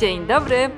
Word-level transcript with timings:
Dzień 0.00 0.26
dobry, 0.26 0.70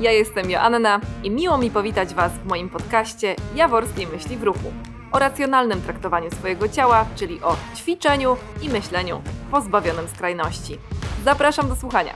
ja 0.00 0.12
jestem 0.12 0.50
Joanna 0.50 1.00
i 1.24 1.30
miło 1.30 1.58
mi 1.58 1.70
powitać 1.70 2.14
Was 2.14 2.32
w 2.32 2.46
moim 2.46 2.70
podcaście 2.70 3.36
Jaworskiej 3.54 4.06
Myśli 4.06 4.36
w 4.36 4.42
Ruchu 4.42 4.72
o 5.12 5.18
racjonalnym 5.18 5.82
traktowaniu 5.82 6.30
swojego 6.30 6.68
ciała, 6.68 7.06
czyli 7.16 7.42
o 7.42 7.56
ćwiczeniu 7.76 8.36
i 8.62 8.68
myśleniu 8.68 9.22
pozbawionym 9.50 10.08
skrajności. 10.08 10.78
Zapraszam 11.24 11.68
do 11.68 11.76
słuchania. 11.76 12.14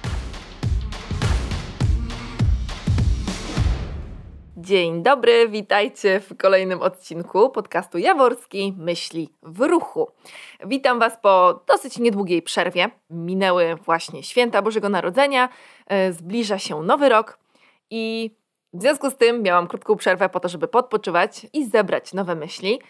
Dzień 4.69 5.03
dobry, 5.03 5.49
witajcie 5.49 6.21
w 6.21 6.37
kolejnym 6.37 6.83
odcinku 6.83 7.51
podcastu 7.51 7.99
Jaworski 7.99 8.75
Myśli 8.79 9.29
w 9.43 9.61
Ruchu. 9.61 10.11
Witam 10.67 10.99
Was 10.99 11.13
po 11.23 11.61
dosyć 11.67 11.99
niedługiej 11.99 12.43
przerwie. 12.43 12.91
Minęły 13.11 13.75
właśnie 13.75 14.23
święta 14.23 14.63
Bożego 14.63 14.89
Narodzenia, 14.89 15.49
zbliża 16.11 16.59
się 16.59 16.83
nowy 16.83 17.09
rok 17.09 17.39
i 17.91 18.31
w 18.73 18.81
związku 18.81 19.11
z 19.11 19.17
tym 19.17 19.43
miałam 19.43 19.67
krótką 19.67 19.97
przerwę 19.97 20.29
po 20.29 20.41
to, 20.41 20.49
żeby 20.49 20.69
podpoczywać 20.69 21.47
i 21.53 21.67
zebrać 21.67 22.13
nowe 22.13 22.35
myśli. 22.35 22.81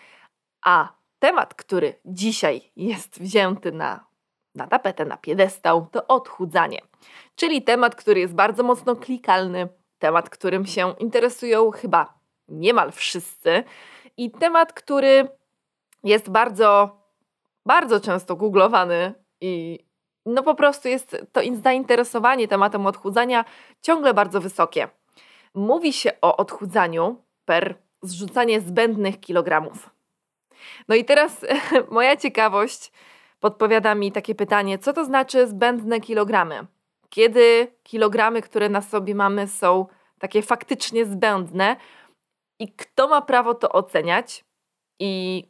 A 0.64 0.88
temat, 1.19 1.55
który 1.55 1.95
dzisiaj 2.05 2.72
jest 2.77 3.20
wzięty 3.20 3.72
na, 3.72 4.05
na 4.55 4.66
tapetę, 4.66 5.05
na 5.05 5.16
piedestał, 5.16 5.86
to 5.92 6.06
odchudzanie. 6.06 6.78
Czyli 7.36 7.62
temat, 7.62 7.95
który 7.95 8.20
jest 8.20 8.34
bardzo 8.34 8.62
mocno 8.62 8.96
klikalny, 8.96 9.69
temat, 9.98 10.30
którym 10.30 10.66
się 10.66 10.94
interesują 10.98 11.70
chyba 11.70 12.19
niemal 12.48 12.92
wszyscy 12.92 13.64
i 14.16 14.30
temat, 14.30 14.72
który 14.72 15.28
jest 16.05 16.30
bardzo, 16.30 17.00
bardzo 17.66 18.00
często 18.00 18.36
googlowany 18.36 19.14
i 19.41 19.78
no 20.27 20.42
po 20.42 20.54
prostu 20.54 20.88
jest 20.88 21.16
to 21.32 21.40
zainteresowanie 21.62 22.48
tematem 22.48 22.86
odchudzania 22.86 23.45
ciągle 23.82 24.14
bardzo 24.14 24.41
wysokie. 24.41 24.88
Mówi 25.54 25.92
się 25.92 26.10
o 26.22 26.36
odchudzaniu 26.36 27.22
per 27.44 27.78
zrzucanie 28.02 28.61
zbędnych 28.61 29.20
kilogramów. 29.20 29.91
No 30.89 30.94
i 30.94 31.05
teraz 31.05 31.46
moja 31.91 32.16
ciekawość 32.16 32.92
podpowiada 33.41 33.94
mi 33.94 34.12
takie 34.12 34.34
pytanie, 34.34 34.78
co 34.78 34.92
to 34.92 35.05
znaczy 35.05 35.46
zbędne 35.46 36.00
kilogramy? 36.00 36.66
Kiedy 37.08 37.72
kilogramy, 37.83 38.42
które 38.42 38.69
na 38.69 38.83
sobie 38.83 39.14
mamy, 39.14 39.48
są 39.48 39.86
takie 40.19 40.42
faktycznie 40.42 41.06
zbędne 41.06 41.77
i 42.58 42.72
kto 42.72 43.08
ma 43.08 43.22
prawo 43.22 43.55
to 43.55 43.72
oceniać 43.72 44.44
i 44.98 45.44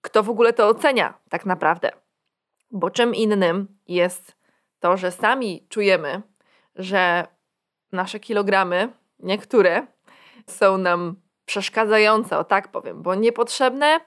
kto 0.00 0.22
w 0.22 0.30
ogóle 0.30 0.52
to 0.52 0.68
ocenia 0.68 1.14
tak 1.28 1.46
naprawdę? 1.46 2.01
Bo 2.72 2.90
czym 2.90 3.14
innym 3.14 3.68
jest 3.88 4.36
to, 4.80 4.96
że 4.96 5.10
sami 5.10 5.66
czujemy, 5.68 6.22
że 6.76 7.26
nasze 7.92 8.20
kilogramy, 8.20 8.88
niektóre, 9.18 9.86
są 10.46 10.78
nam 10.78 11.16
przeszkadzające, 11.44 12.38
o 12.38 12.44
tak 12.44 12.68
powiem, 12.68 13.02
bo 13.02 13.14
niepotrzebne. 13.14 14.00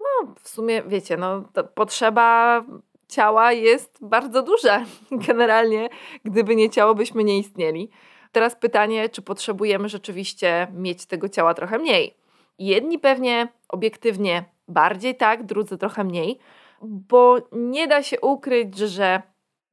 No, 0.00 0.34
w 0.42 0.48
sumie 0.48 0.82
wiecie, 0.82 1.16
no, 1.16 1.44
potrzeba 1.74 2.64
ciała 3.08 3.52
jest 3.52 3.98
bardzo 4.00 4.42
duża. 4.42 4.84
Generalnie, 5.28 5.88
gdyby 6.24 6.56
nie 6.56 6.70
ciało, 6.70 6.94
byśmy 6.94 7.24
nie 7.24 7.38
istnieli. 7.38 7.90
Teraz 8.32 8.56
pytanie, 8.56 9.08
czy 9.08 9.22
potrzebujemy 9.22 9.88
rzeczywiście 9.88 10.66
mieć 10.72 11.06
tego 11.06 11.28
ciała 11.28 11.54
trochę 11.54 11.78
mniej. 11.78 12.16
Jedni 12.58 12.98
pewnie 12.98 13.48
obiektywnie 13.68 14.44
bardziej 14.68 15.16
tak, 15.16 15.42
drudzy 15.42 15.78
trochę 15.78 16.04
mniej, 16.04 16.38
bo 16.82 17.36
nie 17.52 17.88
da 17.88 18.02
się 18.02 18.20
ukryć, 18.20 18.78
że 18.78 19.22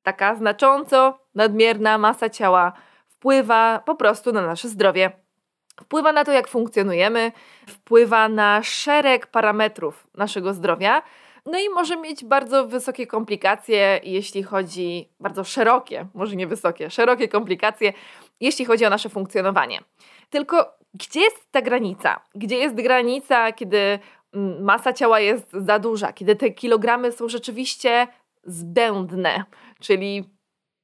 taka 0.04 0.36
znacząco 0.36 1.20
nadmierna 1.36 1.98
masa 1.98 2.30
ciała 2.30 2.74
wpływa 3.08 3.82
po 3.86 3.96
prostu 3.96 4.32
na 4.32 4.42
nasze 4.42 4.70
zdrowie. 4.70 5.12
Wpływa 5.82 6.12
na 6.12 6.26
to, 6.26 6.32
jak 6.32 6.48
funkcjonujemy, 6.48 7.32
wpływa 7.68 8.30
na 8.30 8.64
szereg 8.64 9.28
parametrów 9.28 10.08
naszego 10.18 10.54
zdrowia, 10.54 11.02
no 11.46 11.60
i 11.60 11.70
może 11.70 11.98
mieć 11.98 12.26
bardzo 12.26 12.68
wysokie 12.68 13.08
komplikacje, 13.08 14.00
jeśli 14.04 14.44
chodzi, 14.44 15.10
bardzo 15.20 15.44
szerokie, 15.44 16.08
może 16.14 16.36
nie 16.36 16.48
wysokie, 16.48 16.90
szerokie 16.90 17.28
komplikacje, 17.28 17.94
jeśli 18.40 18.66
chodzi 18.66 18.86
o 18.86 18.90
nasze 18.90 19.10
funkcjonowanie. 19.10 19.80
Tylko 20.30 20.80
gdzie 20.94 21.20
jest 21.20 21.52
ta 21.52 21.62
granica? 21.62 22.20
Gdzie 22.36 22.58
jest 22.58 22.76
granica, 22.76 23.52
kiedy 23.52 24.00
masa 24.60 24.94
ciała 24.94 25.20
jest 25.20 25.52
za 25.54 25.80
duża, 25.80 26.14
kiedy 26.14 26.36
te 26.36 26.50
kilogramy 26.50 27.12
są 27.12 27.30
rzeczywiście 27.30 28.08
zbędne, 28.44 29.44
czyli 29.80 30.30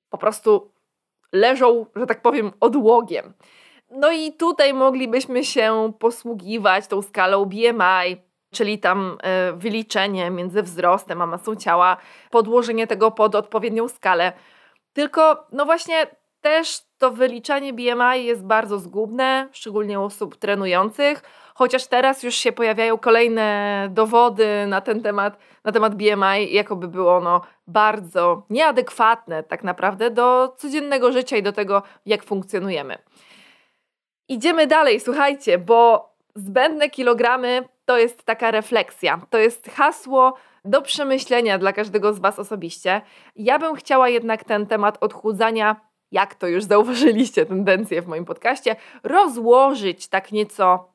po 0.09 0.17
prostu 0.17 0.72
leżą, 1.31 1.85
że 1.95 2.05
tak 2.05 2.22
powiem, 2.22 2.51
odłogiem. 2.59 3.34
No 3.91 4.11
i 4.11 4.34
tutaj 4.34 4.73
moglibyśmy 4.73 5.44
się 5.44 5.94
posługiwać 6.00 6.88
tą 6.88 7.01
skalą 7.01 7.45
BMI, 7.45 8.17
czyli 8.53 8.79
tam 8.79 9.17
e, 9.23 9.53
wyliczenie 9.53 10.31
między 10.31 10.63
wzrostem 10.63 11.22
a 11.22 11.25
masą 11.25 11.55
ciała, 11.55 11.97
podłożenie 12.31 12.88
tego 12.88 13.11
pod 13.11 13.35
odpowiednią 13.35 13.88
skalę. 13.88 14.34
Tylko, 14.94 15.47
no 15.51 15.66
właśnie, 15.66 16.07
też 16.41 16.81
to 16.97 17.11
wyliczanie 17.11 17.73
BMI 17.73 18.25
jest 18.25 18.45
bardzo 18.45 18.79
zgubne, 18.79 19.50
szczególnie 19.51 20.00
u 20.00 20.03
osób 20.03 20.35
trenujących, 20.35 21.23
chociaż 21.55 21.88
teraz 21.88 22.23
już 22.23 22.35
się 22.35 22.51
pojawiają 22.51 22.97
kolejne 22.97 23.88
dowody 23.91 24.67
na 24.67 24.81
ten 24.81 25.01
temat, 25.01 25.38
na 25.63 25.71
temat 25.71 25.95
BMI, 25.95 26.53
jakoby 26.53 26.88
było 26.88 27.16
ono 27.16 27.41
bardzo 27.67 28.43
nieadekwatne 28.49 29.43
tak 29.43 29.63
naprawdę 29.63 30.11
do 30.11 30.55
codziennego 30.57 31.11
życia 31.11 31.38
i 31.38 31.43
do 31.43 31.51
tego, 31.51 31.83
jak 32.05 32.23
funkcjonujemy. 32.23 32.97
Idziemy 34.29 34.67
dalej, 34.67 34.99
słuchajcie, 34.99 35.57
bo 35.57 36.09
zbędne 36.35 36.89
kilogramy 36.89 37.63
to 37.85 37.97
jest 37.97 38.23
taka 38.23 38.51
refleksja, 38.51 39.22
to 39.29 39.37
jest 39.37 39.69
hasło 39.69 40.33
do 40.66 40.81
przemyślenia 40.81 41.57
dla 41.57 41.73
każdego 41.73 42.13
z 42.13 42.19
Was 42.19 42.39
osobiście. 42.39 43.01
Ja 43.35 43.59
bym 43.59 43.75
chciała 43.75 44.09
jednak 44.09 44.43
ten 44.43 44.67
temat 44.67 44.97
odchudzania, 45.01 45.75
jak 46.11 46.35
to 46.35 46.47
już 46.47 46.63
zauważyliście, 46.63 47.45
tendencję 47.45 48.01
w 48.01 48.07
moim 48.07 48.25
podcaście, 48.25 48.75
rozłożyć 49.03 50.07
tak 50.07 50.31
nieco 50.31 50.94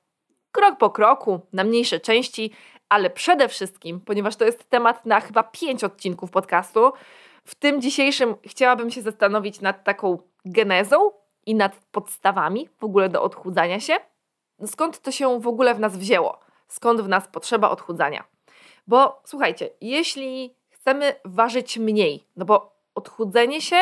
krok 0.52 0.78
po 0.78 0.90
kroku, 0.90 1.40
na 1.52 1.64
mniejsze 1.64 2.00
części, 2.00 2.52
ale 2.88 3.10
przede 3.10 3.48
wszystkim, 3.48 4.00
ponieważ 4.00 4.36
to 4.36 4.44
jest 4.44 4.70
temat 4.70 5.06
na 5.06 5.20
chyba 5.20 5.42
pięć 5.42 5.84
odcinków 5.84 6.30
podcastu, 6.30 6.92
w 7.44 7.54
tym 7.54 7.80
dzisiejszym 7.80 8.34
chciałabym 8.46 8.90
się 8.90 9.02
zastanowić 9.02 9.60
nad 9.60 9.84
taką 9.84 10.18
genezą 10.44 11.10
i 11.46 11.54
nad 11.54 11.76
podstawami 11.92 12.68
w 12.80 12.84
ogóle 12.84 13.08
do 13.08 13.22
odchudzania 13.22 13.80
się. 13.80 13.96
Skąd 14.66 15.00
to 15.00 15.12
się 15.12 15.40
w 15.40 15.48
ogóle 15.48 15.74
w 15.74 15.80
nas 15.80 15.96
wzięło? 15.96 16.50
skąd 16.70 17.00
w 17.00 17.08
nas 17.08 17.28
potrzeba 17.28 17.70
odchudzania. 17.70 18.24
Bo 18.86 19.22
słuchajcie, 19.24 19.70
jeśli 19.80 20.54
chcemy 20.70 21.14
ważyć 21.24 21.78
mniej, 21.78 22.24
no 22.36 22.44
bo 22.44 22.76
odchudzenie 22.94 23.60
się, 23.60 23.76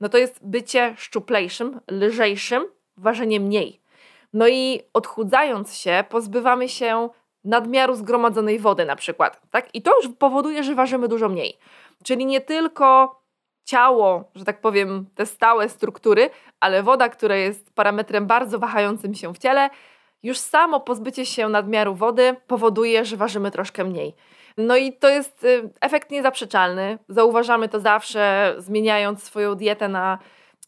no 0.00 0.08
to 0.08 0.18
jest 0.18 0.46
bycie 0.46 0.94
szczuplejszym, 0.98 1.80
lżejszym, 1.90 2.66
ważenie 2.96 3.40
mniej. 3.40 3.80
No 4.36 4.48
i 4.48 4.80
odchudzając 4.92 5.74
się, 5.74 6.04
pozbywamy 6.08 6.68
się 6.68 7.08
nadmiaru 7.44 7.94
zgromadzonej 7.94 8.58
wody 8.58 8.84
na 8.84 8.96
przykład, 8.96 9.40
tak? 9.50 9.74
I 9.74 9.82
to 9.82 9.96
już 9.96 10.14
powoduje, 10.18 10.64
że 10.64 10.74
ważymy 10.74 11.08
dużo 11.08 11.28
mniej. 11.28 11.58
Czyli 12.04 12.26
nie 12.26 12.40
tylko 12.40 13.20
ciało, 13.64 14.24
że 14.34 14.44
tak 14.44 14.60
powiem, 14.60 15.06
te 15.14 15.26
stałe 15.26 15.68
struktury, 15.68 16.30
ale 16.60 16.82
woda, 16.82 17.08
która 17.08 17.36
jest 17.36 17.74
parametrem 17.74 18.26
bardzo 18.26 18.58
wahającym 18.58 19.14
się 19.14 19.34
w 19.34 19.38
ciele, 19.38 19.70
już 20.22 20.38
samo 20.38 20.80
pozbycie 20.80 21.26
się 21.26 21.48
nadmiaru 21.48 21.94
wody 21.94 22.36
powoduje, 22.46 23.04
że 23.04 23.16
ważymy 23.16 23.50
troszkę 23.50 23.84
mniej. 23.84 24.14
No 24.56 24.76
i 24.76 24.92
to 24.92 25.08
jest 25.08 25.44
y, 25.44 25.70
efekt 25.80 26.10
niezaprzeczalny. 26.10 26.98
Zauważamy 27.08 27.68
to 27.68 27.80
zawsze, 27.80 28.54
zmieniając 28.58 29.22
swoją 29.22 29.54
dietę 29.54 29.88
na 29.88 30.18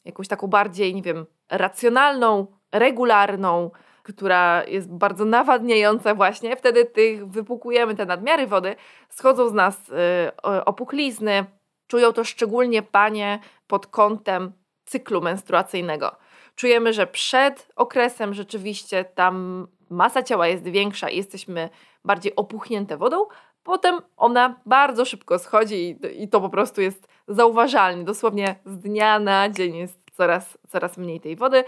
jakąś 0.04 0.28
taką 0.28 0.46
bardziej, 0.46 0.94
nie 0.94 1.02
wiem, 1.02 1.26
racjonalną, 1.50 2.57
regularną, 2.72 3.70
która 4.02 4.64
jest 4.64 4.92
bardzo 4.92 5.24
nawadniająca 5.24 6.14
właśnie. 6.14 6.56
Wtedy 6.56 6.84
tych 6.84 7.28
wypłukujemy 7.28 7.94
te 7.94 8.06
nadmiary 8.06 8.46
wody, 8.46 8.76
schodzą 9.08 9.48
z 9.48 9.52
nas 9.52 9.88
y, 9.88 10.64
opuchlizny. 10.64 11.44
Czują 11.86 12.12
to 12.12 12.24
szczególnie 12.24 12.82
panie 12.82 13.38
pod 13.66 13.86
kątem 13.86 14.52
cyklu 14.84 15.20
menstruacyjnego 15.20 16.16
czujemy, 16.58 16.92
że 16.92 17.06
przed 17.06 17.68
okresem 17.76 18.34
rzeczywiście 18.34 19.04
tam 19.04 19.66
masa 19.90 20.22
ciała 20.22 20.48
jest 20.48 20.64
większa 20.64 21.08
i 21.08 21.16
jesteśmy 21.16 21.68
bardziej 22.04 22.36
opuchnięte 22.36 22.96
wodą, 22.96 23.26
potem 23.62 24.00
ona 24.16 24.60
bardzo 24.66 25.04
szybko 25.04 25.38
schodzi 25.38 25.98
i, 26.12 26.28
to 26.28 26.40
po 26.40 26.48
prostu 26.48 26.80
jest 26.80 27.08
zauważalne. 27.28 28.04
Dosłownie 28.04 28.56
z 28.64 28.78
dnia 28.78 29.18
na 29.18 29.48
dzień 29.48 29.76
jest 29.76 30.00
coraz, 30.12 30.58
coraz 30.68 30.96
mniej 30.96 31.20
tej 31.20 31.36
wody. 31.36 31.64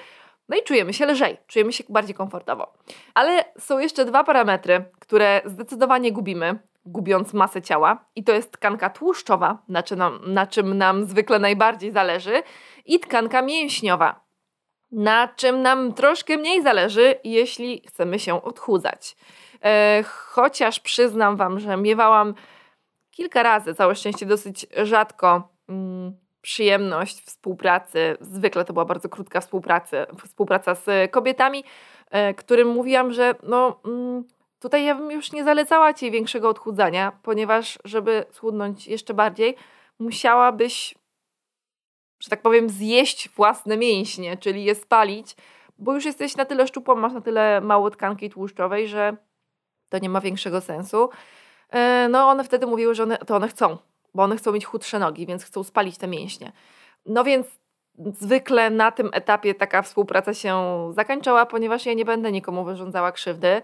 No 0.50 0.56
i 0.56 0.62
czujemy 0.62 0.92
się 0.92 1.06
lżej, 1.06 1.36
czujemy 1.46 1.72
się 1.72 1.84
bardziej 1.88 2.14
komfortowo. 2.14 2.72
Ale 3.14 3.44
są 3.58 3.78
jeszcze 3.78 4.04
dwa 4.04 4.24
parametry, 4.24 4.84
które 4.98 5.42
zdecydowanie 5.44 6.12
gubimy, 6.12 6.58
gubiąc 6.84 7.32
masę 7.32 7.62
ciała, 7.62 8.04
i 8.16 8.24
to 8.24 8.32
jest 8.32 8.52
tkanka 8.52 8.90
tłuszczowa, 8.90 9.62
na 9.68 9.82
czym 9.82 9.98
nam, 9.98 10.20
na 10.26 10.46
czym 10.46 10.78
nam 10.78 11.04
zwykle 11.04 11.38
najbardziej 11.38 11.92
zależy, 11.92 12.42
i 12.86 13.00
tkanka 13.00 13.42
mięśniowa. 13.42 14.20
na 14.92 15.28
czym 15.28 15.62
nam 15.62 15.92
troszkę 15.92 16.36
mniej 16.36 16.62
zależy, 16.62 17.14
jeśli 17.24 17.82
chcemy 17.88 18.18
się 18.18 18.42
odchudzać. 18.42 19.16
E, 19.64 20.02
chociaż 20.06 20.80
przyznam 20.80 21.36
Wam, 21.36 21.60
że 21.60 21.76
miewałam 21.76 22.34
kilka 23.10 23.42
razy, 23.42 23.74
całe 23.74 23.94
szczęście 23.94 24.26
dosyć 24.26 24.66
rzadko, 24.82 25.48
mm, 25.68 26.16
przyjemność 26.42 27.22
współpracy. 27.24 28.16
Zwykle 28.20 28.64
to 28.64 28.72
była 28.72 28.84
bardzo 28.84 29.08
krótka 29.08 29.40
współpraca, 29.40 29.96
współpraca 30.26 30.74
z 30.74 31.10
kobietami, 31.10 31.64
e, 32.10 32.34
którym 32.34 32.68
mówiłam, 32.68 33.12
że 33.12 33.34
no, 33.42 33.80
mm, 33.84 34.24
tutaj 34.60 34.84
ja 34.84 34.94
bym 34.94 35.10
już 35.10 35.32
nie 35.32 35.44
zalecała 35.44 35.94
Ci 35.94 36.10
większego 36.10 36.48
odchudzania, 36.48 37.12
ponieważ 37.22 37.78
żeby 37.84 38.24
schudnąć 38.30 38.86
jeszcze 38.86 39.14
bardziej, 39.14 39.56
musiałabyś, 39.98 40.94
że 42.20 42.30
tak 42.30 42.42
powiem, 42.42 42.68
zjeść 42.68 43.28
własne 43.28 43.76
mięśnie, 43.76 44.36
czyli 44.36 44.64
je 44.64 44.74
spalić, 44.74 45.36
bo 45.78 45.94
już 45.94 46.04
jesteś 46.04 46.36
na 46.36 46.44
tyle 46.44 46.66
szczupła, 46.66 46.94
masz 46.94 47.12
na 47.12 47.20
tyle 47.20 47.60
mało 47.60 47.90
tkanki 47.90 48.30
tłuszczowej, 48.30 48.88
że 48.88 49.16
to 49.88 49.98
nie 49.98 50.08
ma 50.08 50.20
większego 50.20 50.60
sensu. 50.60 51.10
E, 51.70 52.08
no 52.10 52.28
one 52.28 52.44
wtedy 52.44 52.66
mówiły, 52.66 52.94
że 52.94 53.02
one, 53.02 53.18
to 53.18 53.36
one 53.36 53.48
chcą, 53.48 53.78
bo 54.14 54.22
one 54.22 54.36
chcą 54.36 54.52
mieć 54.52 54.64
chudsze 54.64 54.98
nogi, 54.98 55.26
więc 55.26 55.44
chcą 55.44 55.64
spalić 55.64 55.98
te 55.98 56.08
mięśnie. 56.08 56.52
No 57.06 57.24
więc 57.24 57.46
zwykle 58.20 58.70
na 58.70 58.90
tym 58.90 59.10
etapie 59.12 59.54
taka 59.54 59.82
współpraca 59.82 60.34
się 60.34 60.54
zakończyła, 60.94 61.46
ponieważ 61.46 61.86
ja 61.86 61.94
nie 61.94 62.04
będę 62.04 62.32
nikomu 62.32 62.64
wyrządzała 62.64 63.12
krzywdy. 63.12 63.62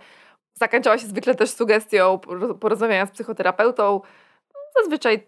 Zakończyła 0.54 0.98
się 0.98 1.06
zwykle 1.06 1.34
też 1.34 1.50
sugestią 1.50 2.18
porozmawiania 2.60 3.06
z 3.06 3.10
psychoterapeutą. 3.10 4.00
Zazwyczaj 4.80 5.26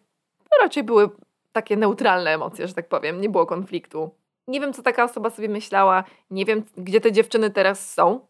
raczej 0.60 0.82
były 0.82 1.10
takie 1.52 1.76
neutralne 1.76 2.30
emocje, 2.30 2.68
że 2.68 2.74
tak 2.74 2.88
powiem, 2.88 3.20
nie 3.20 3.28
było 3.28 3.46
konfliktu. 3.46 4.10
Nie 4.46 4.60
wiem, 4.60 4.72
co 4.72 4.82
taka 4.82 5.04
osoba 5.04 5.30
sobie 5.30 5.48
myślała, 5.48 6.04
nie 6.30 6.44
wiem, 6.44 6.64
gdzie 6.76 7.00
te 7.00 7.12
dziewczyny 7.12 7.50
teraz 7.50 7.92
są, 7.92 8.26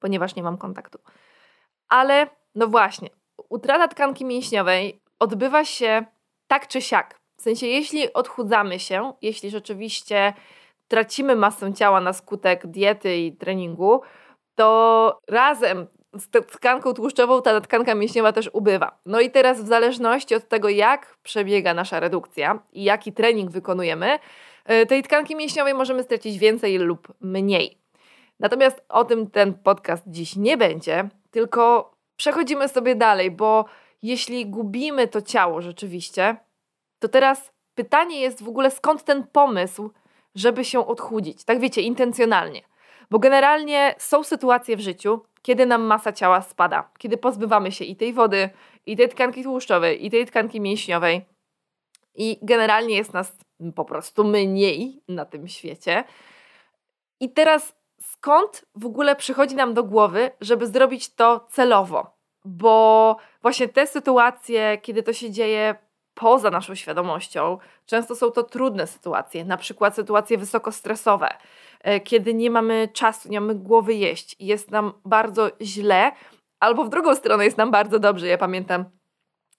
ponieważ 0.00 0.34
nie 0.34 0.42
mam 0.42 0.58
kontaktu. 0.58 0.98
Ale 1.88 2.26
no 2.54 2.66
właśnie, 2.66 3.08
utrata 3.48 3.88
tkanki 3.88 4.24
mięśniowej 4.24 5.02
odbywa 5.22 5.64
się 5.64 6.04
tak 6.46 6.68
czy 6.68 6.82
siak. 6.82 7.20
W 7.38 7.42
sensie, 7.42 7.66
jeśli 7.66 8.12
odchudzamy 8.12 8.78
się, 8.78 9.12
jeśli 9.22 9.50
rzeczywiście 9.50 10.32
tracimy 10.88 11.36
masę 11.36 11.72
ciała 11.72 12.00
na 12.00 12.12
skutek 12.12 12.66
diety 12.66 13.16
i 13.16 13.36
treningu, 13.36 14.00
to 14.54 15.18
razem 15.28 15.86
z 16.14 16.30
tkanką 16.46 16.94
tłuszczową 16.94 17.42
ta 17.42 17.60
tkanka 17.60 17.94
mięśniowa 17.94 18.32
też 18.32 18.50
ubywa. 18.52 19.00
No 19.06 19.20
i 19.20 19.30
teraz 19.30 19.60
w 19.60 19.66
zależności 19.66 20.34
od 20.34 20.48
tego, 20.48 20.68
jak 20.68 21.16
przebiega 21.22 21.74
nasza 21.74 22.00
redukcja 22.00 22.62
i 22.72 22.84
jaki 22.84 23.12
trening 23.12 23.50
wykonujemy, 23.50 24.18
e, 24.64 24.86
tej 24.86 25.02
tkanki 25.02 25.36
mięśniowej 25.36 25.74
możemy 25.74 26.02
stracić 26.02 26.38
więcej 26.38 26.78
lub 26.78 27.08
mniej. 27.20 27.78
Natomiast 28.40 28.84
o 28.88 29.04
tym 29.04 29.30
ten 29.30 29.54
podcast 29.54 30.02
dziś 30.06 30.36
nie 30.36 30.56
będzie, 30.56 31.08
tylko 31.30 31.92
przechodzimy 32.16 32.68
sobie 32.68 32.94
dalej, 32.94 33.30
bo 33.30 33.64
jeśli 34.02 34.46
gubimy 34.46 35.08
to 35.08 35.22
ciało 35.22 35.62
rzeczywiście, 35.62 36.36
to 36.98 37.08
teraz 37.08 37.52
pytanie 37.74 38.20
jest 38.20 38.42
w 38.42 38.48
ogóle 38.48 38.70
skąd 38.70 39.04
ten 39.04 39.26
pomysł, 39.26 39.90
żeby 40.34 40.64
się 40.64 40.86
odchudzić. 40.86 41.44
Tak 41.44 41.60
wiecie, 41.60 41.82
intencjonalnie. 41.82 42.62
Bo 43.10 43.18
generalnie 43.18 43.94
są 43.98 44.24
sytuacje 44.24 44.76
w 44.76 44.80
życiu, 44.80 45.20
kiedy 45.42 45.66
nam 45.66 45.82
masa 45.82 46.12
ciała 46.12 46.42
spada, 46.42 46.90
kiedy 46.98 47.16
pozbywamy 47.16 47.72
się 47.72 47.84
i 47.84 47.96
tej 47.96 48.12
wody, 48.12 48.50
i 48.86 48.96
tej 48.96 49.08
tkanki 49.08 49.42
tłuszczowej, 49.42 50.06
i 50.06 50.10
tej 50.10 50.26
tkanki 50.26 50.60
mięśniowej. 50.60 51.24
I 52.14 52.38
generalnie 52.42 52.96
jest 52.96 53.12
nas 53.12 53.36
po 53.74 53.84
prostu 53.84 54.24
mniej 54.24 55.02
na 55.08 55.24
tym 55.24 55.48
świecie. 55.48 56.04
I 57.20 57.32
teraz 57.32 57.74
skąd 58.00 58.64
w 58.74 58.86
ogóle 58.86 59.16
przychodzi 59.16 59.54
nam 59.54 59.74
do 59.74 59.84
głowy, 59.84 60.30
żeby 60.40 60.66
zrobić 60.66 61.14
to 61.14 61.46
celowo? 61.50 62.21
Bo 62.44 63.16
właśnie 63.42 63.68
te 63.68 63.86
sytuacje, 63.86 64.78
kiedy 64.82 65.02
to 65.02 65.12
się 65.12 65.30
dzieje 65.30 65.74
poza 66.14 66.50
naszą 66.50 66.74
świadomością, 66.74 67.58
często 67.86 68.14
są 68.14 68.30
to 68.30 68.42
trudne 68.42 68.86
sytuacje, 68.86 69.44
na 69.44 69.56
przykład 69.56 69.94
sytuacje 69.94 70.38
wysokostresowe, 70.38 71.28
e, 71.80 72.00
kiedy 72.00 72.34
nie 72.34 72.50
mamy 72.50 72.88
czasu, 72.92 73.28
nie 73.28 73.40
mamy 73.40 73.54
głowy 73.54 73.94
jeść 73.94 74.36
jest 74.40 74.70
nam 74.70 74.92
bardzo 75.04 75.50
źle, 75.60 76.12
albo 76.60 76.84
w 76.84 76.88
drugą 76.88 77.14
stronę 77.14 77.44
jest 77.44 77.58
nam 77.58 77.70
bardzo 77.70 77.98
dobrze. 77.98 78.26
Ja 78.26 78.38
pamiętam, 78.38 78.84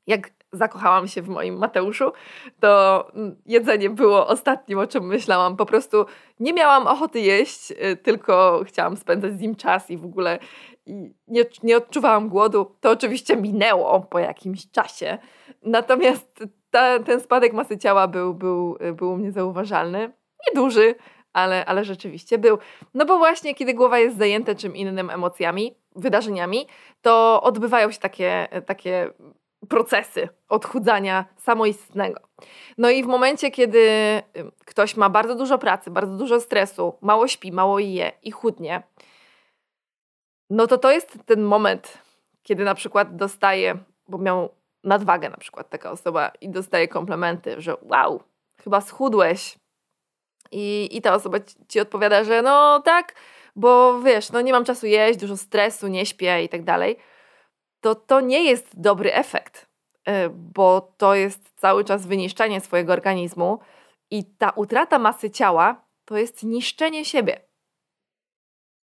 jak 0.08 0.30
zakochałam 0.52 1.08
się 1.08 1.22
w 1.22 1.30
moim 1.30 1.58
Mateuszu, 1.58 2.12
to 2.60 3.08
jedzenie 3.46 3.90
było 3.90 4.28
ostatnim, 4.28 4.80
o 4.80 4.88
czym 4.88 5.08
myślałam. 5.08 5.58
Po 5.58 5.66
prostu 5.66 6.06
nie 6.40 6.54
miałam 6.54 6.88
ochoty 6.88 7.20
jeść, 7.20 7.72
y, 7.72 7.98
tylko 7.98 8.64
chciałam 8.68 8.98
spędzać 8.98 9.34
z 9.34 9.42
nim 9.42 9.56
czas 9.56 9.92
i 9.92 9.98
w 9.98 10.06
ogóle 10.06 10.40
nie, 11.28 11.46
nie 11.64 11.78
odczuwałam 11.78 12.30
głodu. 12.30 12.76
To 12.82 12.92
oczywiście 12.92 13.36
minęło 13.36 14.00
po 14.00 14.20
jakimś 14.20 14.72
czasie. 14.72 15.18
Natomiast 15.62 16.44
ta, 16.72 17.00
ten 17.00 17.20
spadek 17.22 17.54
masy 17.54 17.78
ciała 17.78 18.08
był, 18.08 18.34
był, 18.34 18.78
y, 18.82 18.94
był 18.94 19.12
u 19.12 19.18
mnie 19.18 19.32
zauważalny. 19.32 20.12
Nieduży, 20.48 20.96
ale, 21.34 21.66
ale 21.66 21.84
rzeczywiście 21.84 22.38
był. 22.38 22.58
No 22.94 23.06
bo 23.06 23.18
właśnie, 23.18 23.56
kiedy 23.56 23.74
głowa 23.74 24.00
jest 24.00 24.18
zajęta 24.18 24.56
czym 24.56 24.76
innym 24.76 25.10
emocjami, 25.10 25.76
wydarzeniami, 25.96 26.68
to 27.02 27.42
odbywają 27.44 27.92
się 27.92 28.00
takie, 28.00 28.48
takie 28.66 29.14
procesy 29.70 30.30
odchudzania 30.50 31.26
samoistnego. 31.38 32.20
No 32.78 32.90
i 32.90 33.04
w 33.04 33.08
momencie, 33.08 33.52
kiedy 33.52 33.90
ktoś 34.66 34.98
ma 34.98 35.10
bardzo 35.10 35.36
dużo 35.36 35.58
pracy, 35.58 35.92
bardzo 35.92 36.18
dużo 36.18 36.40
stresu, 36.40 36.94
mało 37.02 37.28
śpi, 37.28 37.52
mało 37.52 37.80
je 37.80 38.12
i 38.24 38.32
chudnie, 38.32 38.84
no 40.54 40.68
to 40.68 40.78
to 40.78 40.92
jest 40.92 41.18
ten 41.26 41.42
moment, 41.42 41.98
kiedy 42.44 42.64
na 42.64 42.76
przykład 42.76 43.16
dostaje, 43.16 43.78
bo 44.08 44.18
miał 44.18 44.50
nadwagę 44.84 45.30
na 45.30 45.38
przykład 45.38 45.70
taka 45.70 45.92
osoba 45.92 46.32
i 46.42 46.50
dostaje 46.50 46.88
komplementy, 46.88 47.62
że 47.62 47.76
wow, 47.82 48.24
chyba 48.64 48.82
schudłeś. 48.82 49.56
I, 50.52 50.90
i 50.92 51.02
ta 51.02 51.14
osoba 51.14 51.40
ci, 51.40 51.56
ci 51.68 51.80
odpowiada, 51.80 52.24
że 52.24 52.42
no 52.42 52.80
tak, 52.80 53.16
bo 53.56 54.02
wiesz, 54.02 54.32
no 54.32 54.42
nie 54.42 54.52
mam 54.52 54.66
czasu 54.66 54.88
jeść, 54.88 55.20
dużo 55.20 55.38
stresu, 55.38 55.88
nie 55.88 56.06
śpię 56.06 56.44
i 56.44 56.50
tak 56.50 56.64
dalej 56.64 56.98
to 57.84 57.96
to 57.96 58.22
nie 58.22 58.44
jest 58.44 58.82
dobry 58.82 59.14
efekt, 59.14 59.68
e, 60.06 60.30
bo 60.30 60.94
to 60.98 61.16
jest 61.16 61.52
cały 61.56 61.84
czas 61.84 62.06
wyniszczenie 62.06 62.62
swojego 62.62 62.94
organizmu 62.94 63.60
i 64.12 64.26
ta 64.26 64.50
utrata 64.50 65.00
masy 65.00 65.32
ciała 65.32 65.86
to 66.06 66.18
jest 66.18 66.44
niszczenie 66.44 67.06
siebie. 67.06 67.42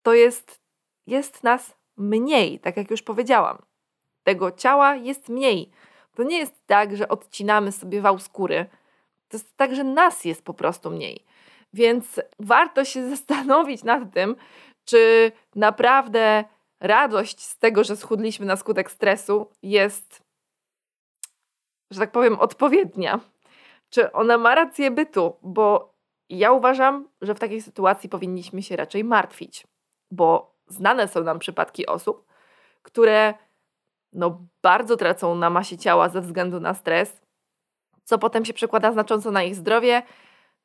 To 0.03 0.15
jest, 0.15 0.61
jest 1.07 1.45
nas 1.45 1.75
mniej, 1.97 2.61
tak 2.61 2.77
jak 2.77 2.91
już 2.91 3.03
powiedziałam. 3.03 3.59
Tego 4.23 4.53
ciała 4.53 4.95
jest 4.95 5.29
mniej. 5.29 5.71
To 6.15 6.23
nie 6.23 6.39
jest 6.39 6.67
tak, 6.67 6.97
że 6.97 7.09
odcinamy 7.09 7.73
sobie 7.73 8.01
wał 8.01 8.19
skóry. 8.19 8.67
To 9.29 9.37
jest 9.37 9.57
tak, 9.57 9.75
że 9.75 9.85
nas 9.85 10.25
jest 10.25 10.45
po 10.45 10.55
prostu 10.55 10.91
mniej. 10.91 11.25
Więc 11.73 12.21
warto 12.39 12.85
się 12.85 13.09
zastanowić 13.11 13.85
nad 13.85 14.15
tym, 14.15 14.37
czy 14.85 15.33
naprawdę 15.55 16.45
radość 16.81 17.41
z 17.41 17.59
tego, 17.59 17.85
że 17.85 17.97
schudliśmy 17.97 18.47
na 18.47 18.57
skutek 18.57 18.91
stresu 18.91 19.51
jest, 19.63 20.23
że 21.91 22.01
tak 22.01 22.13
powiem, 22.13 22.41
odpowiednia. 22.41 23.21
Czy 23.91 24.13
ona 24.13 24.39
ma 24.39 24.55
rację 24.55 24.91
bytu? 24.91 25.37
Bo 25.43 25.95
ja 26.29 26.53
uważam, 26.53 27.09
że 27.21 27.35
w 27.35 27.41
takiej 27.41 27.63
sytuacji 27.63 28.09
powinniśmy 28.09 28.63
się 28.63 28.77
raczej 28.77 29.05
martwić, 29.05 29.67
bo 30.11 30.54
znane 30.69 31.09
są 31.09 31.25
nam 31.25 31.39
przypadki 31.39 31.87
osób, 31.87 32.27
które 32.83 33.35
no, 34.13 34.47
bardzo 34.63 34.97
tracą 34.97 35.35
na 35.35 35.51
masie 35.51 35.79
ciała 35.79 36.09
ze 36.09 36.21
względu 36.21 36.61
na 36.61 36.75
stres, 36.75 37.21
co 38.05 38.19
potem 38.19 38.45
się 38.45 38.53
przekłada 38.53 38.93
znacząco 38.93 39.31
na 39.31 39.43
ich 39.43 39.55
zdrowie, 39.55 40.03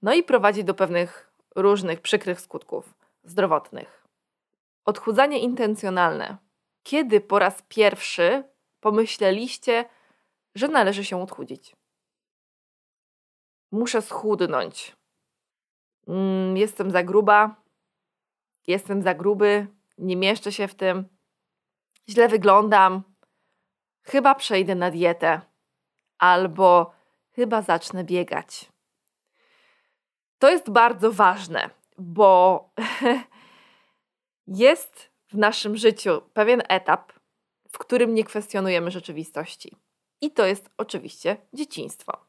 no 0.02 0.14
i 0.14 0.24
prowadzi 0.24 0.64
do 0.64 0.74
pewnych 0.74 1.32
różnych 1.56 2.02
przykrych 2.02 2.42
skutków 2.42 2.94
zdrowotnych. 3.24 4.08
Odchudzanie 4.86 5.40
intencjonalne. 5.40 6.38
Kiedy 6.84 7.22
po 7.22 7.40
raz 7.40 7.64
pierwszy 7.68 8.44
pomyśleliście, 8.80 9.86
że 10.56 10.68
należy 10.68 11.06
się 11.06 11.22
odchudzić? 11.22 11.76
Muszę 13.72 14.02
schudnąć. 14.02 14.96
Mm, 16.08 16.58
jestem 16.58 16.92
za 16.92 17.04
gruba. 17.04 17.56
Jestem 18.68 19.02
za 19.02 19.14
gruby. 19.14 19.68
Nie 20.00 20.16
mieszczę 20.16 20.52
się 20.52 20.68
w 20.68 20.76
tym. 20.76 21.06
Źle 22.10 22.28
wyglądam. 22.28 23.04
Chyba 24.04 24.36
przejdę 24.36 24.76
na 24.76 24.92
dietę. 24.92 25.42
Albo 26.18 26.94
chyba 27.32 27.62
zacznę 27.62 28.04
biegać. 28.04 28.72
To 30.40 30.50
jest 30.50 30.70
bardzo 30.70 31.12
ważne, 31.12 31.70
bo 31.98 32.70
Jest 34.50 35.10
w 35.28 35.38
naszym 35.38 35.78
życiu 35.78 36.22
pewien 36.34 36.62
etap, 36.70 37.14
w 37.72 37.78
którym 37.78 38.14
nie 38.14 38.24
kwestionujemy 38.24 38.92
rzeczywistości. 38.92 39.76
I 40.22 40.32
to 40.32 40.46
jest 40.46 40.70
oczywiście 40.78 41.38
dzieciństwo. 41.54 42.29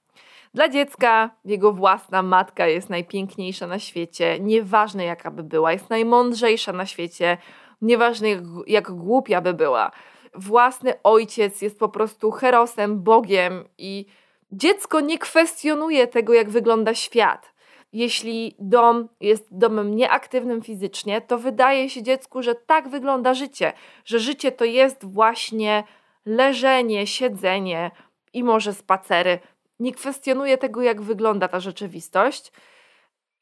Dla 0.54 0.68
dziecka 0.68 1.30
jego 1.44 1.72
własna 1.72 2.22
matka 2.22 2.66
jest 2.66 2.90
najpiękniejsza 2.90 3.66
na 3.66 3.78
świecie, 3.78 4.40
nieważne 4.40 5.04
jaka 5.04 5.30
by 5.30 5.42
była, 5.42 5.72
jest 5.72 5.90
najmądrzejsza 5.90 6.72
na 6.72 6.86
świecie, 6.86 7.38
nieważne 7.82 8.28
jak, 8.28 8.42
jak 8.66 8.90
głupia 8.90 9.40
by 9.40 9.54
była. 9.54 9.90
Własny 10.34 11.02
ojciec 11.02 11.62
jest 11.62 11.78
po 11.78 11.88
prostu 11.88 12.30
herosem, 12.30 13.02
Bogiem 13.02 13.64
i 13.78 14.06
dziecko 14.52 15.00
nie 15.00 15.18
kwestionuje 15.18 16.06
tego, 16.06 16.34
jak 16.34 16.50
wygląda 16.50 16.94
świat. 16.94 17.52
Jeśli 17.92 18.54
dom 18.58 19.08
jest 19.20 19.46
domem 19.50 19.96
nieaktywnym 19.96 20.62
fizycznie, 20.62 21.20
to 21.20 21.38
wydaje 21.38 21.90
się 21.90 22.02
dziecku, 22.02 22.42
że 22.42 22.54
tak 22.54 22.88
wygląda 22.88 23.34
życie, 23.34 23.72
że 24.04 24.18
życie 24.18 24.52
to 24.52 24.64
jest 24.64 25.04
właśnie 25.04 25.84
leżenie, 26.26 27.06
siedzenie 27.06 27.90
i 28.32 28.44
może 28.44 28.74
spacery. 28.74 29.38
Nie 29.80 29.92
kwestionuje 29.92 30.58
tego, 30.58 30.82
jak 30.82 31.02
wygląda 31.02 31.48
ta 31.48 31.60
rzeczywistość. 31.60 32.52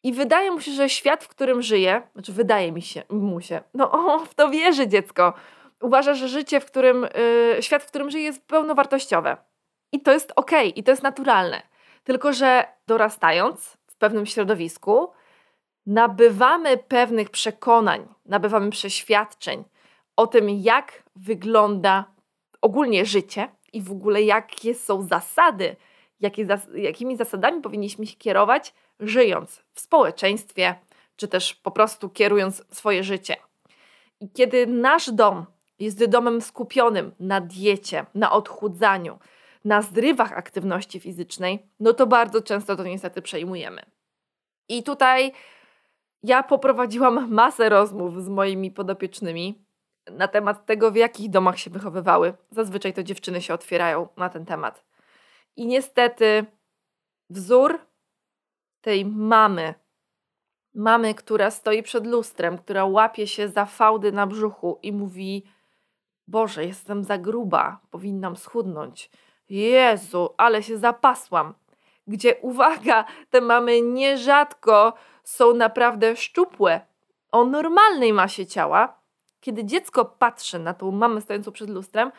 I 0.03 0.13
wydaje 0.13 0.51
mu 0.51 0.61
się, 0.61 0.73
że 0.73 0.89
świat, 0.89 1.25
w 1.25 1.29
którym 1.29 1.63
żyje, 1.63 2.03
znaczy 2.13 2.33
wydaje 2.33 2.73
mi 2.73 2.83
się, 2.83 3.03
mu 3.11 3.41
się, 3.41 3.61
no 3.75 3.91
o, 4.15 4.19
w 4.19 4.35
to 4.35 4.51
wierzy 4.51 4.89
dziecko. 4.89 5.33
Uważa, 5.83 6.15
że 6.15 6.29
życie, 6.29 6.61
w 6.61 6.67
którym, 6.67 7.07
yy, 7.55 7.63
świat, 7.63 7.83
w 7.83 7.87
którym 7.87 8.11
żyje, 8.11 8.25
jest 8.25 8.47
pełnowartościowe. 8.47 9.37
I 9.93 10.01
to 10.01 10.13
jest 10.13 10.33
ok, 10.37 10.51
i 10.77 10.83
to 10.83 10.91
jest 10.91 11.03
naturalne. 11.03 11.63
Tylko, 12.05 12.33
że 12.33 12.65
dorastając 12.87 13.79
w 13.87 13.97
pewnym 13.97 14.27
środowisku, 14.27 15.13
nabywamy 15.87 16.77
pewnych 16.77 17.31
przekonań, 17.31 18.09
nabywamy 18.27 18.71
przeświadczeń 18.71 19.65
o 20.17 20.27
tym, 20.27 20.51
jak 20.51 21.03
wygląda 21.17 22.05
ogólnie 22.61 23.07
życie 23.07 23.49
i 23.73 23.83
w 23.83 23.91
ogóle 23.93 24.23
jakie 24.23 24.75
są 24.75 25.03
zasady, 25.03 25.77
jakie, 26.21 26.47
jakimi 26.75 27.17
zasadami 27.17 27.63
powinniśmy 27.63 28.07
się 28.07 28.17
kierować, 28.17 28.75
żyjąc 29.01 29.63
w 29.73 29.81
społeczeństwie, 29.81 30.75
czy 31.17 31.29
też 31.29 31.55
po 31.55 31.71
prostu 31.71 32.11
kierując 32.11 32.65
swoje 32.71 33.05
życie. 33.05 33.37
I 34.21 34.31
kiedy 34.31 34.67
nasz 34.67 35.11
dom 35.11 35.47
jest 35.79 36.05
domem 36.05 36.41
skupionym 36.41 37.13
na 37.21 37.41
diecie, 37.41 38.07
na 38.15 38.33
odchudzaniu, 38.33 39.19
na 39.65 39.83
zrywach 39.83 40.33
aktywności 40.33 41.01
fizycznej, 41.01 41.67
no 41.81 41.93
to 41.93 42.07
bardzo 42.07 42.43
często 42.43 42.77
to 42.77 42.83
niestety 42.83 43.23
przejmujemy. 43.23 43.83
I 44.69 44.83
tutaj 44.83 45.33
ja 46.23 46.43
poprowadziłam 46.43 47.33
masę 47.33 47.69
rozmów 47.69 48.25
z 48.25 48.29
moimi 48.29 48.71
podopiecznymi 48.71 49.65
na 50.11 50.29
temat 50.29 50.67
tego, 50.67 50.91
w 50.91 50.97
jakich 50.97 51.31
domach 51.31 51.59
się 51.59 51.71
wychowywały. 51.71 52.35
Zazwyczaj 52.51 52.95
to 52.95 53.03
dziewczyny 53.03 53.43
się 53.43 53.55
otwierają 53.55 54.09
na 54.17 54.29
ten 54.29 54.47
temat. 54.47 54.88
I 55.57 55.67
niestety 55.67 56.47
wzór 57.31 57.79
tej 58.81 59.05
mamy, 59.05 59.75
mamy, 60.75 61.15
która 61.15 61.51
stoi 61.51 61.83
przed 61.83 62.07
lustrem, 62.07 62.59
która 62.59 62.85
łapie 62.85 63.27
się 63.27 63.49
za 63.49 63.65
fałdy 63.65 64.13
na 64.13 64.27
brzuchu 64.27 64.79
i 64.83 64.93
mówi: 64.93 65.45
Boże, 66.27 66.65
jestem 66.65 67.05
za 67.05 67.19
gruba, 67.19 67.81
powinnam 67.91 68.37
schudnąć. 68.37 69.11
Jezu, 69.49 70.35
ale 70.37 70.63
się 70.63 70.79
zapasłam. 70.79 71.55
Gdzie 72.07 72.37
uwaga, 72.51 73.05
te 73.31 73.41
mamy 73.41 73.81
nierzadko 73.81 74.93
są 75.25 75.55
naprawdę 75.55 76.17
szczupłe, 76.17 76.81
o 77.33 77.45
normalnej 77.45 78.13
masie 78.13 78.47
ciała. 78.47 78.99
Kiedy 79.41 79.65
dziecko 79.65 80.05
patrzy 80.05 80.59
na 80.59 80.75
tą 80.75 80.91
mamę 80.91 81.21
stojącą 81.21 81.53
przed 81.53 81.71
lustrem, 81.71 82.13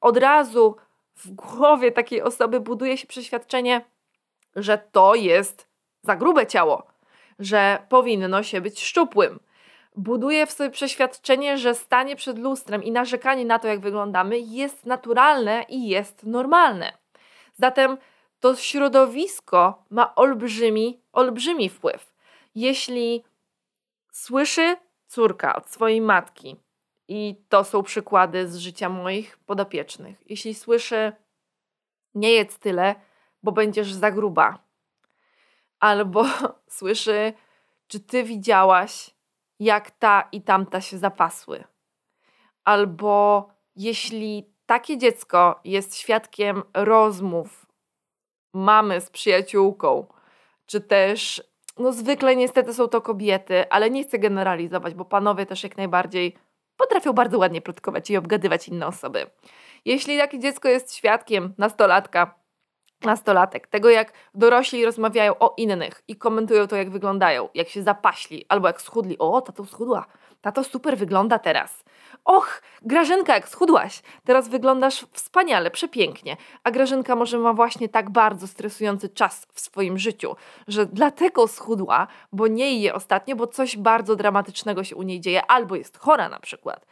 od 0.00 0.16
razu 0.16 0.76
w 1.16 1.30
głowie 1.30 1.92
takiej 1.92 2.22
osoby 2.22 2.60
buduje 2.60 2.98
się 2.98 3.06
przeświadczenie, 3.06 3.84
że 4.56 4.78
to 4.78 5.14
jest 5.14 5.68
za 6.02 6.16
grube 6.16 6.46
ciało, 6.46 6.86
że 7.38 7.78
powinno 7.88 8.42
się 8.42 8.60
być 8.60 8.82
szczupłym. 8.82 9.40
Buduje 9.96 10.46
w 10.46 10.52
sobie 10.52 10.70
przeświadczenie, 10.70 11.58
że 11.58 11.74
stanie 11.74 12.16
przed 12.16 12.38
lustrem 12.38 12.84
i 12.84 12.92
narzekanie 12.92 13.44
na 13.44 13.58
to, 13.58 13.68
jak 13.68 13.80
wyglądamy, 13.80 14.38
jest 14.38 14.86
naturalne 14.86 15.64
i 15.68 15.88
jest 15.88 16.22
normalne. 16.22 16.92
Zatem 17.54 17.98
to 18.40 18.56
środowisko 18.56 19.84
ma 19.90 20.14
olbrzymi, 20.14 21.00
olbrzymi 21.12 21.68
wpływ. 21.68 22.12
Jeśli 22.54 23.24
słyszy 24.12 24.76
córka 25.06 25.56
od 25.56 25.70
swojej 25.70 26.00
matki, 26.00 26.56
i 27.08 27.44
to 27.48 27.64
są 27.64 27.82
przykłady 27.82 28.48
z 28.48 28.56
życia 28.56 28.88
moich 28.88 29.38
podopiecznych. 29.38 30.22
Jeśli 30.26 30.54
słyszę, 30.54 31.12
nie 32.14 32.32
jedz 32.32 32.58
tyle, 32.58 32.94
bo 33.42 33.52
będziesz 33.52 33.92
za 33.92 34.10
gruba. 34.10 34.58
Albo 35.80 36.24
słyszy, 36.78 37.32
czy 37.88 38.00
ty 38.00 38.24
widziałaś, 38.24 39.10
jak 39.60 39.90
ta 39.90 40.28
i 40.32 40.42
tamta 40.42 40.80
się 40.80 40.98
zapasły. 40.98 41.64
Albo 42.64 43.48
jeśli 43.76 44.50
takie 44.66 44.98
dziecko 44.98 45.60
jest 45.64 45.96
świadkiem 45.96 46.62
rozmów 46.74 47.66
mamy 48.52 49.00
z 49.00 49.10
przyjaciółką, 49.10 50.06
czy 50.66 50.80
też, 50.80 51.42
no 51.78 51.92
zwykle 51.92 52.36
niestety 52.36 52.74
są 52.74 52.88
to 52.88 53.00
kobiety, 53.00 53.70
ale 53.70 53.90
nie 53.90 54.04
chcę 54.04 54.18
generalizować, 54.18 54.94
bo 54.94 55.04
panowie 55.04 55.46
też 55.46 55.62
jak 55.62 55.76
najbardziej 55.76 56.36
potrafią 56.76 57.12
bardzo 57.12 57.38
ładnie 57.38 57.62
plotkować 57.62 58.10
i 58.10 58.16
obgadywać 58.16 58.68
inne 58.68 58.86
osoby. 58.86 59.26
Jeśli 59.84 60.18
takie 60.18 60.38
dziecko 60.38 60.68
jest 60.68 60.94
świadkiem 60.94 61.54
nastolatka, 61.58 62.34
nastolatek, 63.02 63.66
tego 63.66 63.90
jak 63.90 64.12
dorośli 64.34 64.84
rozmawiają 64.84 65.38
o 65.38 65.54
innych 65.56 66.02
i 66.08 66.16
komentują 66.16 66.66
to, 66.66 66.76
jak 66.76 66.90
wyglądają, 66.90 67.48
jak 67.54 67.68
się 67.68 67.82
zapaśli 67.82 68.46
albo 68.48 68.66
jak 68.66 68.82
schudli. 68.82 69.18
O, 69.18 69.40
tato 69.40 69.64
schudła, 69.64 70.06
tato 70.40 70.64
super 70.64 70.98
wygląda 70.98 71.38
teraz. 71.38 71.84
Och, 72.26 72.62
Grażynka, 72.82 73.34
jak 73.34 73.48
schudłaś, 73.48 74.02
teraz 74.24 74.48
wyglądasz 74.48 75.06
wspaniale, 75.12 75.70
przepięknie. 75.70 76.36
A 76.64 76.70
Grażynka 76.70 77.16
może 77.16 77.38
ma 77.38 77.52
właśnie 77.52 77.88
tak 77.88 78.10
bardzo 78.10 78.46
stresujący 78.46 79.08
czas 79.08 79.46
w 79.52 79.60
swoim 79.60 79.98
życiu, 79.98 80.36
że 80.68 80.86
dlatego 80.86 81.48
schudła, 81.48 82.06
bo 82.32 82.46
nie 82.46 82.80
je 82.80 82.94
ostatnio, 82.94 83.36
bo 83.36 83.46
coś 83.46 83.76
bardzo 83.76 84.16
dramatycznego 84.16 84.84
się 84.84 84.96
u 84.96 85.02
niej 85.02 85.20
dzieje, 85.20 85.46
albo 85.46 85.76
jest 85.76 85.98
chora 85.98 86.28
na 86.28 86.40
przykład. 86.40 86.86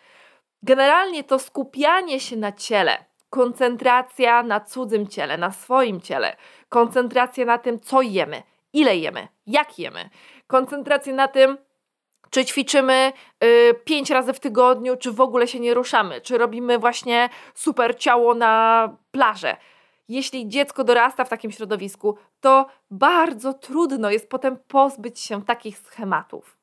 Generalnie 0.63 1.25
to 1.25 1.39
skupianie 1.39 2.21
się 2.21 2.37
na 2.37 2.53
ciele, 2.53 3.05
koncentracja 3.31 4.43
na 4.43 4.61
cudzym 4.61 5.09
ciele, 5.09 5.39
na 5.39 5.51
swoim 5.53 6.01
ciele, 6.01 6.37
koncentracja 6.69 7.45
na 7.45 7.59
tym, 7.59 7.81
co 7.81 8.03
jemy, 8.03 8.43
ile 8.73 8.97
jemy, 8.97 9.29
jak 9.47 9.79
jemy, 9.79 10.11
koncentracja 10.47 11.15
na 11.15 11.29
tym, 11.29 11.59
czy 12.35 12.45
ćwiczymy 12.45 13.13
y, 13.45 13.75
pięć 13.85 14.11
razy 14.11 14.33
w 14.33 14.41
tygodniu, 14.41 14.97
czy 14.97 15.13
w 15.13 15.21
ogóle 15.21 15.49
się 15.49 15.61
nie 15.61 15.75
ruszamy, 15.75 16.21
czy 16.21 16.39
robimy 16.39 16.79
właśnie 16.79 17.29
super 17.55 17.99
ciało 17.99 18.35
na 18.35 18.89
plażę. 19.11 19.57
Jeśli 20.09 20.49
dziecko 20.49 20.85
dorasta 20.85 21.25
w 21.25 21.29
takim 21.29 21.53
środowisku, 21.53 22.19
to 22.41 22.67
bardzo 22.91 23.55
trudno 23.55 24.11
jest 24.11 24.29
potem 24.29 24.57
pozbyć 24.69 25.21
się 25.21 25.45
takich 25.45 25.79
schematów. 25.79 26.59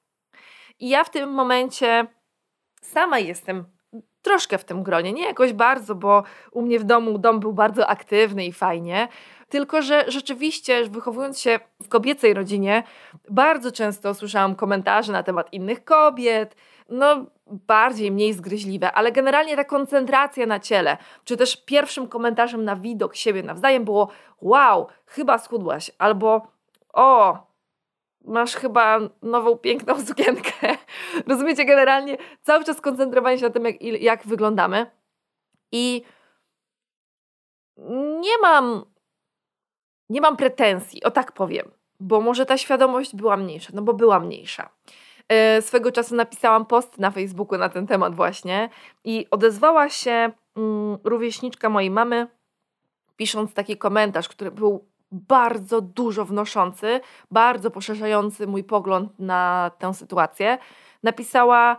I 0.79 0.89
ja 0.89 1.03
w 1.03 1.09
tym 1.09 1.29
momencie 1.29 2.07
sama 2.81 3.19
jestem 3.19 3.65
troszkę 4.21 4.57
w 4.57 4.63
tym 4.63 4.83
gronie, 4.83 5.13
nie 5.13 5.25
jakoś 5.25 5.53
bardzo, 5.53 5.95
bo 5.95 6.23
u 6.51 6.61
mnie 6.61 6.79
w 6.79 6.83
domu 6.83 7.17
dom 7.17 7.39
był 7.39 7.53
bardzo 7.53 7.87
aktywny 7.87 8.45
i 8.45 8.53
fajnie, 8.53 9.07
tylko 9.49 9.81
że 9.81 10.05
rzeczywiście, 10.07 10.89
wychowując 10.89 11.39
się 11.39 11.59
w 11.83 11.87
kobiecej 11.87 12.33
rodzinie, 12.33 12.83
bardzo 13.29 13.71
często 13.71 14.13
słyszałam 14.13 14.55
komentarze 14.55 15.13
na 15.13 15.23
temat 15.23 15.53
innych 15.53 15.83
kobiet, 15.83 16.55
no 16.89 17.25
bardziej, 17.47 18.11
mniej 18.11 18.33
zgryźliwe, 18.33 18.91
ale 18.91 19.11
generalnie 19.11 19.55
ta 19.55 19.63
koncentracja 19.63 20.45
na 20.45 20.59
ciele, 20.59 20.97
czy 21.23 21.37
też 21.37 21.65
pierwszym 21.65 22.07
komentarzem 22.07 22.65
na 22.65 22.75
widok 22.75 23.15
siebie 23.15 23.43
nawzajem 23.43 23.85
było 23.85 24.07
wow, 24.41 24.87
chyba 25.05 25.37
schudłaś, 25.37 25.91
albo 25.97 26.47
o, 26.93 27.37
masz 28.25 28.55
chyba 28.55 28.99
nową, 29.21 29.57
piękną 29.57 30.01
sukienkę. 30.07 30.77
Rozumiecie, 31.27 31.65
generalnie 31.65 32.17
cały 32.41 32.63
czas 32.63 32.81
koncentrowanie 32.81 33.37
się 33.37 33.45
na 33.45 33.49
tym, 33.49 33.65
jak, 33.65 33.81
jak 33.81 34.27
wyglądamy. 34.27 34.91
I 35.71 36.03
nie 38.21 38.37
mam, 38.41 38.85
nie 40.09 40.21
mam 40.21 40.37
pretensji, 40.37 41.03
o 41.03 41.11
tak 41.11 41.31
powiem, 41.31 41.71
bo 41.99 42.21
może 42.21 42.45
ta 42.45 42.57
świadomość 42.57 43.15
była 43.15 43.37
mniejsza, 43.37 43.71
no 43.73 43.81
bo 43.81 43.93
była 43.93 44.19
mniejsza. 44.19 44.69
E, 45.29 45.61
swego 45.61 45.91
czasu 45.91 46.15
napisałam 46.15 46.65
post 46.65 46.97
na 46.97 47.11
Facebooku 47.11 47.57
na 47.57 47.69
ten 47.69 47.87
temat 47.87 48.15
właśnie 48.15 48.69
i 49.03 49.27
odezwała 49.31 49.89
się 49.89 50.31
mm, 50.57 50.97
rówieśniczka 51.03 51.69
mojej 51.69 51.91
mamy, 51.91 52.27
pisząc 53.15 53.53
taki 53.53 53.77
komentarz, 53.77 54.29
który 54.29 54.51
był 54.51 54.90
bardzo 55.11 55.81
dużo 55.81 56.25
wnoszący, 56.25 57.01
bardzo 57.31 57.71
poszerzający 57.71 58.47
mój 58.47 58.63
pogląd 58.63 59.19
na 59.19 59.71
tę 59.77 59.93
sytuację. 59.93 60.57
Napisała: 61.03 61.77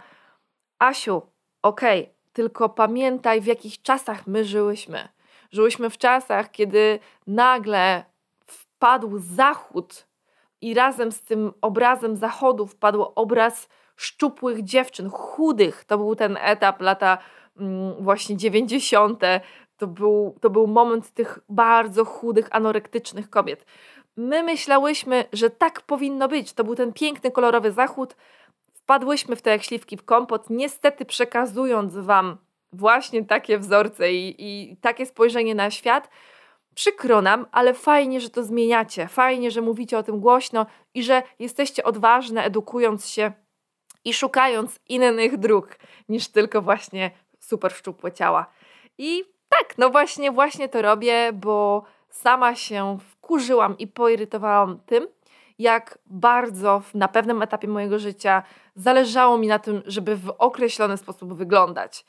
Asiu, 0.79 1.23
okej, 1.63 2.03
okay, 2.03 2.15
tylko 2.33 2.69
pamiętaj, 2.69 3.41
w 3.41 3.47
jakich 3.47 3.83
czasach 3.83 4.27
my 4.27 4.45
żyłyśmy. 4.45 5.09
Żyłyśmy 5.51 5.91
w 5.91 5.99
czasach, 5.99 6.51
kiedy 6.51 6.99
nagle 7.27 8.05
wpadł 8.47 9.19
zachód 9.19 10.07
i 10.61 10.75
razem 10.75 11.13
z 11.13 11.23
tym 11.23 11.53
obrazem 11.61 12.17
zachodu 12.17 12.67
wpadł 12.67 13.07
obraz 13.15 13.69
szczupłych 13.97 14.65
dziewczyn, 14.65 15.11
chudych. 15.11 15.85
To 15.85 15.99
był 15.99 16.17
ten 16.17 16.39
etap 16.41 16.81
lata 16.81 17.19
mm, 17.57 18.05
właśnie 18.05 18.37
90. 18.37 19.23
To 19.83 19.87
był, 19.87 20.37
to 20.41 20.51
był 20.51 20.67
moment 20.67 21.11
tych 21.11 21.39
bardzo 21.49 22.05
chudych, 22.05 22.49
anorektycznych 22.51 23.31
kobiet. 23.31 23.67
My 24.17 24.43
myślałyśmy, 24.43 25.25
że 25.33 25.51
tak 25.51 25.81
powinno 25.81 26.29
być. 26.29 26.53
To 26.53 26.65
był 26.65 26.75
ten 26.75 26.93
piękny, 26.93 27.31
kolorowy 27.31 27.73
zachód. 27.73 28.17
Wpadłyśmy 28.73 29.37
w 29.37 29.43
to 29.43 29.51
jak 29.51 29.63
śliwki 29.63 29.97
w 29.97 30.05
kompot, 30.05 30.51
niestety 30.51 31.05
przekazując 31.05 31.97
Wam 31.97 32.37
właśnie 32.73 33.25
takie 33.25 33.59
wzorce 33.59 34.13
i, 34.13 34.35
i 34.39 34.77
takie 34.77 35.07
spojrzenie 35.07 35.55
na 35.55 35.71
świat. 35.71 36.11
Przykro 36.75 37.23
nam, 37.23 37.47
ale 37.53 37.75
fajnie, 37.75 38.21
że 38.21 38.31
to 38.31 38.43
zmieniacie. 38.43 39.09
Fajnie, 39.09 39.51
że 39.51 39.61
mówicie 39.61 39.99
o 39.99 40.03
tym 40.03 40.21
głośno 40.21 40.67
i 40.95 41.03
że 41.03 41.23
jesteście 41.39 41.85
odważne, 41.85 42.45
edukując 42.45 43.07
się 43.07 43.33
i 44.05 44.15
szukając 44.15 44.81
innych 44.89 45.37
dróg 45.37 45.79
niż 46.09 46.29
tylko 46.29 46.63
właśnie 46.63 47.11
super 47.41 47.73
szczupłe 47.73 48.13
ciała. 48.13 48.47
I 48.99 49.25
tak, 49.59 49.79
no 49.79 49.91
właśnie, 49.91 50.33
właśnie 50.33 50.69
to 50.69 50.83
robię, 50.83 51.31
bo 51.33 51.83
sama 52.09 52.55
się 52.55 52.99
wkurzyłam 53.11 53.79
i 53.79 53.87
poirytowałam 53.87 54.81
tym, 54.87 55.09
jak 55.59 55.99
bardzo 56.07 56.83
na 56.95 57.09
pewnym 57.09 57.43
etapie 57.43 57.69
mojego 57.69 57.99
życia 57.99 58.43
zależało 58.75 59.39
mi 59.39 59.47
na 59.47 59.59
tym, 59.59 59.83
żeby 59.87 60.17
w 60.17 60.35
określony 60.39 60.97
sposób 60.97 61.33
wyglądać. 61.35 62.07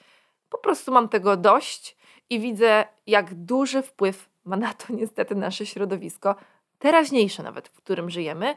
Po 0.49 0.57
prostu 0.57 0.91
mam 0.91 1.09
tego 1.09 1.37
dość 1.37 1.97
i 2.29 2.39
widzę, 2.39 2.85
jak 3.07 3.33
duży 3.33 3.81
wpływ 3.81 4.29
ma 4.45 4.57
na 4.57 4.73
to 4.73 4.93
niestety 4.93 5.35
nasze 5.35 5.65
środowisko, 5.65 6.35
teraźniejsze 6.79 7.43
nawet, 7.43 7.67
w 7.67 7.77
którym 7.77 8.09
żyjemy. 8.09 8.55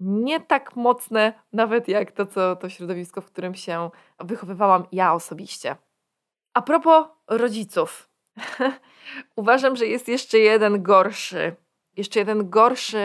Nie 0.00 0.40
tak 0.40 0.76
mocne 0.76 1.32
nawet 1.52 1.88
jak 1.88 2.12
to, 2.12 2.26
co 2.26 2.56
to 2.56 2.68
środowisko, 2.68 3.20
w 3.20 3.26
którym 3.26 3.54
się 3.54 3.90
wychowywałam 4.18 4.86
ja 4.92 5.14
osobiście. 5.14 5.76
A 6.54 6.62
propos 6.62 7.06
rodziców. 7.28 8.09
Uważam, 9.36 9.76
że 9.76 9.86
jest 9.86 10.08
jeszcze 10.08 10.38
jeden 10.38 10.82
gorszy, 10.82 11.56
jeszcze 11.96 12.18
jeden 12.18 12.50
gorszy 12.50 12.98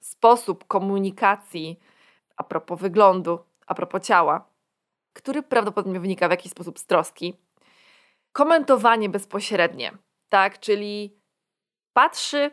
sposób 0.00 0.64
komunikacji 0.66 1.80
a 2.36 2.44
propos 2.44 2.80
wyglądu, 2.80 3.38
a 3.66 3.74
propos 3.74 4.02
ciała, 4.02 4.48
który 5.12 5.42
prawdopodobnie 5.42 6.00
wynika 6.00 6.28
w 6.28 6.30
jakiś 6.30 6.52
sposób 6.52 6.78
z 6.78 6.86
troski. 6.86 7.34
Komentowanie 8.32 9.08
bezpośrednie, 9.08 9.92
tak, 10.28 10.60
czyli 10.60 11.20
patrzy 11.92 12.50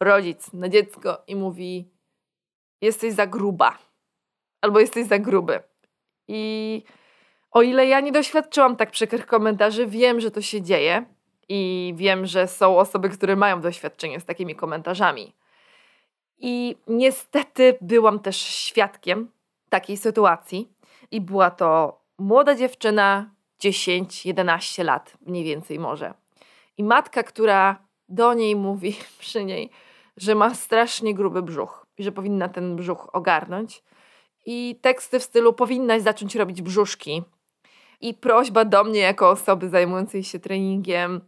rodzic 0.00 0.52
na 0.52 0.68
dziecko 0.68 1.22
i 1.26 1.36
mówi: 1.36 1.90
Jesteś 2.80 3.12
za 3.12 3.26
gruba, 3.26 3.78
albo 4.60 4.80
jesteś 4.80 5.06
za 5.06 5.18
gruby. 5.18 5.62
I 6.28 6.82
o 7.50 7.62
ile 7.62 7.86
ja 7.86 8.00
nie 8.00 8.12
doświadczyłam 8.12 8.76
tak 8.76 8.90
przykrych 8.90 9.26
komentarzy, 9.26 9.86
wiem, 9.86 10.20
że 10.20 10.30
to 10.30 10.42
się 10.42 10.62
dzieje 10.62 11.13
i 11.48 11.92
wiem, 11.96 12.26
że 12.26 12.48
są 12.48 12.78
osoby, 12.78 13.08
które 13.08 13.36
mają 13.36 13.60
doświadczenie 13.60 14.20
z 14.20 14.24
takimi 14.24 14.54
komentarzami. 14.54 15.32
I 16.38 16.76
niestety 16.86 17.78
byłam 17.80 18.20
też 18.20 18.36
świadkiem 18.36 19.30
takiej 19.68 19.96
sytuacji. 19.96 20.68
I 21.10 21.20
była 21.20 21.50
to 21.50 22.00
młoda 22.18 22.54
dziewczyna, 22.54 23.30
10-11 23.64 24.84
lat, 24.84 25.16
mniej 25.26 25.44
więcej 25.44 25.78
może. 25.78 26.14
I 26.78 26.84
matka, 26.84 27.22
która 27.22 27.76
do 28.08 28.34
niej 28.34 28.56
mówi 28.56 28.96
przy 29.18 29.44
niej, 29.44 29.70
że 30.16 30.34
ma 30.34 30.54
strasznie 30.54 31.14
gruby 31.14 31.42
brzuch 31.42 31.86
i 31.98 32.02
że 32.02 32.12
powinna 32.12 32.48
ten 32.48 32.76
brzuch 32.76 33.08
ogarnąć. 33.12 33.82
I 34.46 34.78
teksty 34.82 35.18
w 35.18 35.22
stylu 35.22 35.52
powinnaś 35.52 36.02
zacząć 36.02 36.34
robić 36.34 36.62
brzuszki. 36.62 37.22
I 38.00 38.14
prośba 38.14 38.64
do 38.64 38.84
mnie, 38.84 39.00
jako 39.00 39.30
osoby 39.30 39.68
zajmującej 39.68 40.24
się 40.24 40.38
treningiem, 40.38 41.20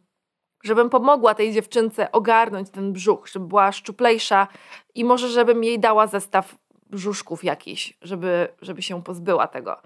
żebym 0.63 0.91
pomogła 0.91 1.35
tej 1.35 1.53
dziewczynce 1.53 2.13
ogarnąć 2.13 2.71
ten 2.71 2.93
brzuch, 2.93 3.29
żeby 3.29 3.47
była 3.47 3.73
szczuplejsza 3.73 4.49
i 4.95 5.05
może 5.05 5.29
żebym 5.29 5.65
jej 5.65 5.79
dała 5.79 6.07
zestaw 6.07 6.55
brzuszków 6.91 7.45
jakiś, 7.45 7.99
żeby, 8.03 8.49
żeby 8.63 8.83
się 8.83 9.03
pozbyła 9.03 9.47
tego. 9.47 9.77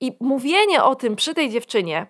I 0.00 0.16
mówienie 0.20 0.84
o 0.84 0.94
tym 0.94 1.16
przy 1.16 1.34
tej 1.34 1.50
dziewczynie, 1.50 2.06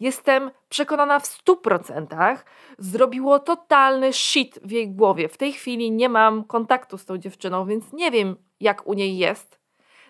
jestem 0.00 0.50
przekonana 0.68 1.20
w 1.20 1.26
stu 1.26 1.56
procentach, 1.56 2.44
zrobiło 2.78 3.38
totalny 3.38 4.12
shit 4.12 4.58
w 4.64 4.70
jej 4.70 4.90
głowie. 4.90 5.28
W 5.28 5.36
tej 5.36 5.52
chwili 5.52 5.90
nie 5.90 6.08
mam 6.08 6.44
kontaktu 6.44 6.98
z 6.98 7.04
tą 7.04 7.18
dziewczyną, 7.18 7.66
więc 7.66 7.92
nie 7.92 8.10
wiem, 8.10 8.36
jak 8.60 8.86
u 8.86 8.94
niej 8.94 9.18
jest. 9.18 9.58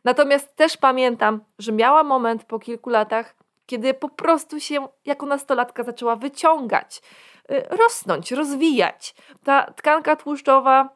Natomiast 0.05 0.57
też 0.57 0.76
pamiętam, 0.76 1.44
że 1.59 1.72
miała 1.72 2.02
moment 2.02 2.44
po 2.44 2.59
kilku 2.59 2.90
latach, 2.90 3.37
kiedy 3.66 3.94
po 3.94 4.09
prostu 4.09 4.61
się 4.61 4.88
jako 5.05 5.26
nastolatka 5.26 5.83
zaczęła 5.83 6.16
wyciągać, 6.16 7.02
rosnąć, 7.71 8.33
rozwijać. 8.33 9.15
Ta 9.45 9.73
tkanka 9.73 10.17
tłuszczowa, 10.17 10.88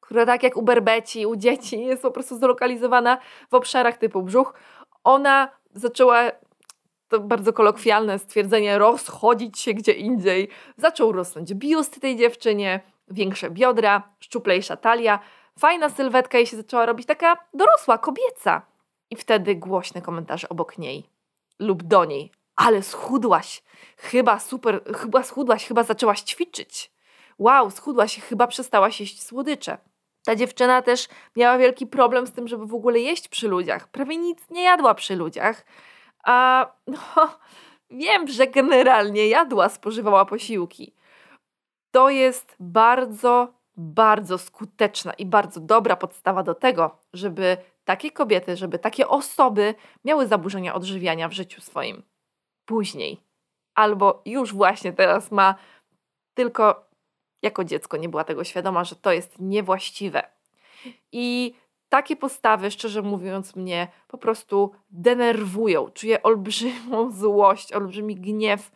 która 0.00 0.26
tak 0.26 0.42
jak 0.42 0.56
u 0.56 0.62
berbeci, 0.62 1.26
u 1.26 1.36
dzieci 1.36 1.84
jest 1.84 2.02
po 2.02 2.10
prostu 2.10 2.38
zlokalizowana 2.38 3.18
w 3.50 3.54
obszarach 3.54 3.96
typu 3.96 4.22
brzuch, 4.22 4.54
ona 5.04 5.48
zaczęła 5.74 6.22
to 7.08 7.20
bardzo 7.20 7.52
kolokwialne 7.52 8.18
stwierdzenie, 8.18 8.78
rozchodzić 8.78 9.58
się 9.58 9.74
gdzie 9.74 9.92
indziej. 9.92 10.48
Zaczął 10.76 11.12
rosnąć 11.12 11.54
biust 11.54 12.00
tej 12.00 12.16
dziewczynie, 12.16 12.80
większe 13.08 13.50
biodra, 13.50 14.02
szczuplejsza 14.20 14.76
talia, 14.76 15.18
fajna 15.58 15.90
sylwetka 15.90 16.38
jej 16.38 16.46
się 16.46 16.56
zaczęła 16.56 16.86
robić 16.86 17.06
taka 17.06 17.36
dorosła, 17.54 17.98
kobieca. 17.98 18.62
I 19.10 19.16
wtedy 19.16 19.54
głośne 19.54 20.02
komentarze 20.02 20.48
obok 20.48 20.78
niej 20.78 21.04
lub 21.58 21.82
do 21.82 22.04
niej. 22.04 22.30
Ale 22.56 22.82
schudłaś, 22.82 23.62
chyba 23.96 24.38
super, 24.38 24.84
chyba 24.96 25.22
schudłaś, 25.22 25.66
chyba 25.66 25.82
zaczęłaś 25.82 26.20
ćwiczyć. 26.20 26.92
Wow, 27.38 27.70
schudłaś, 27.70 28.20
chyba 28.20 28.46
przestałaś 28.46 29.00
jeść 29.00 29.22
słodycze. 29.22 29.78
Ta 30.24 30.36
dziewczyna 30.36 30.82
też 30.82 31.08
miała 31.36 31.58
wielki 31.58 31.86
problem 31.86 32.26
z 32.26 32.32
tym, 32.32 32.48
żeby 32.48 32.66
w 32.66 32.74
ogóle 32.74 33.00
jeść 33.00 33.28
przy 33.28 33.48
ludziach. 33.48 33.88
Prawie 33.88 34.16
nic 34.16 34.50
nie 34.50 34.62
jadła 34.62 34.94
przy 34.94 35.16
ludziach. 35.16 35.64
A 36.24 36.66
no, 36.86 36.98
wiem, 37.90 38.28
że 38.28 38.46
generalnie 38.46 39.28
jadła, 39.28 39.68
spożywała 39.68 40.24
posiłki. 40.24 40.94
To 41.90 42.10
jest 42.10 42.56
bardzo, 42.60 43.54
bardzo 43.76 44.38
skuteczna 44.38 45.12
i 45.12 45.26
bardzo 45.26 45.60
dobra 45.60 45.96
podstawa 45.96 46.42
do 46.42 46.54
tego, 46.54 46.98
żeby 47.12 47.56
takie 47.84 48.10
kobiety, 48.10 48.56
żeby 48.56 48.78
takie 48.78 49.08
osoby 49.08 49.74
miały 50.04 50.26
zaburzenia 50.26 50.74
odżywiania 50.74 51.28
w 51.28 51.32
życiu 51.32 51.60
swoim. 51.60 52.02
Później. 52.64 53.20
Albo 53.74 54.22
już 54.26 54.54
właśnie 54.54 54.92
teraz 54.92 55.30
ma 55.30 55.54
tylko 56.34 56.84
jako 57.42 57.64
dziecko 57.64 57.96
nie 57.96 58.08
była 58.08 58.24
tego 58.24 58.44
świadoma, 58.44 58.84
że 58.84 58.96
to 58.96 59.12
jest 59.12 59.38
niewłaściwe. 59.38 60.22
I 61.12 61.54
takie 61.88 62.16
postawy, 62.16 62.70
szczerze 62.70 63.02
mówiąc, 63.02 63.56
mnie 63.56 63.88
po 64.08 64.18
prostu 64.18 64.74
denerwują. 64.90 65.90
Czuję 65.90 66.22
olbrzymią 66.22 67.10
złość, 67.20 67.72
olbrzymi 67.72 68.16
gniew 68.16 68.70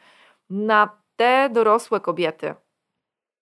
na 0.50 0.98
te 1.16 1.50
dorosłe 1.52 2.00
kobiety, 2.00 2.54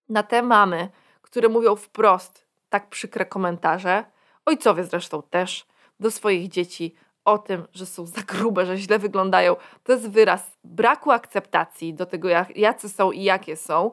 na 0.08 0.22
te 0.22 0.42
mamy, 0.42 0.88
które 1.22 1.48
mówią 1.48 1.76
wprost 1.76 2.46
tak 2.68 2.88
przykre 2.88 3.26
komentarze, 3.26 4.04
ojcowie 4.44 4.84
zresztą 4.84 5.22
też, 5.22 5.66
do 6.00 6.10
swoich 6.10 6.48
dzieci 6.48 6.94
o 7.26 7.38
tym, 7.38 7.66
że 7.72 7.86
są 7.86 8.06
za 8.06 8.20
grube, 8.22 8.66
że 8.66 8.76
źle 8.76 8.98
wyglądają. 8.98 9.56
To 9.82 9.92
jest 9.92 10.10
wyraz 10.10 10.56
braku 10.64 11.10
akceptacji 11.10 11.94
do 11.94 12.06
tego, 12.06 12.28
jak, 12.28 12.56
jacy 12.56 12.88
są 12.88 13.12
i 13.12 13.22
jakie 13.22 13.56
są. 13.56 13.90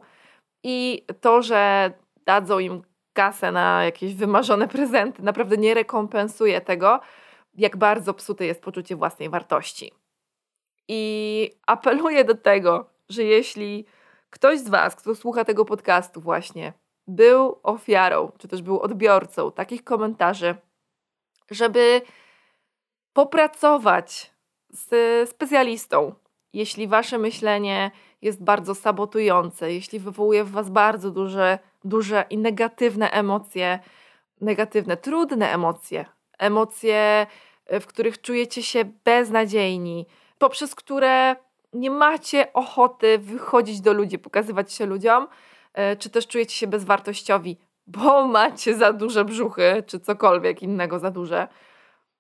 I 0.64 1.06
to, 1.22 1.42
że 1.42 1.92
dadzą 2.26 2.60
im 2.60 2.82
kasę 3.14 3.52
na 3.52 3.84
jakieś 3.84 4.16
wymarzone 4.16 4.68
prezenty, 4.68 5.24
naprawdę 5.24 5.58
nie 5.58 5.74
rekompensuje 5.74 6.62
tego, 6.62 7.00
jak 7.54 7.78
bardzo 7.78 8.14
psute 8.14 8.46
jest 8.46 8.62
poczucie 8.62 8.96
własnej 8.96 9.30
wartości. 9.30 9.92
I 10.88 11.52
apeluję 11.68 12.24
do 12.24 12.36
tego, 12.36 12.90
że 13.10 13.24
jeśli 13.24 13.86
ktoś 14.30 14.60
z 14.60 14.70
Was, 14.70 14.96
kto 14.96 15.16
słucha 15.16 15.46
tego 15.46 15.66
podcastu, 15.66 16.22
właśnie 16.22 16.74
był 17.08 17.60
ofiarą, 17.64 18.32
czy 18.38 18.48
też 18.48 18.62
był 18.62 18.80
odbiorcą 18.80 19.52
takich 19.52 19.84
komentarzy, 19.84 20.56
żeby 21.52 22.02
popracować 23.14 24.34
z 24.70 25.30
specjalistą, 25.30 26.14
jeśli 26.54 26.88
Wasze 26.88 27.18
myślenie 27.18 27.92
jest 28.22 28.44
bardzo 28.44 28.76
sabotujące, 28.76 29.74
jeśli 29.74 30.00
wywołuje 30.00 30.44
w 30.44 30.52
Was 30.52 30.70
bardzo 30.70 31.12
duże, 31.12 31.60
duże 31.84 32.26
i 32.30 32.38
negatywne 32.38 33.12
emocje, 33.12 33.80
negatywne, 34.42 34.98
trudne 34.98 35.54
emocje, 35.54 36.06
emocje, 36.40 37.28
e, 37.66 37.80
w 37.80 37.88
których 37.88 38.22
czujecie 38.22 38.64
się 38.64 38.86
beznadziejni, 39.06 40.06
poprzez 40.38 40.76
które 40.76 41.36
nie 41.74 41.92
macie 41.92 42.54
ochoty 42.54 43.18
wychodzić 43.18 43.82
do 43.82 43.94
ludzi, 43.94 44.20
pokazywać 44.20 44.74
się 44.74 44.86
ludziom, 44.86 45.28
e, 45.74 45.96
czy 45.96 46.10
też 46.10 46.28
czujecie 46.28 46.56
się 46.56 46.68
bezwartościowi, 46.68 47.58
bo 47.88 48.28
macie 48.28 48.76
za 48.76 48.94
duże 48.94 49.26
brzuchy, 49.26 49.84
czy 49.88 50.00
cokolwiek 50.00 50.62
innego 50.62 51.00
za 51.00 51.12
duże. 51.12 51.48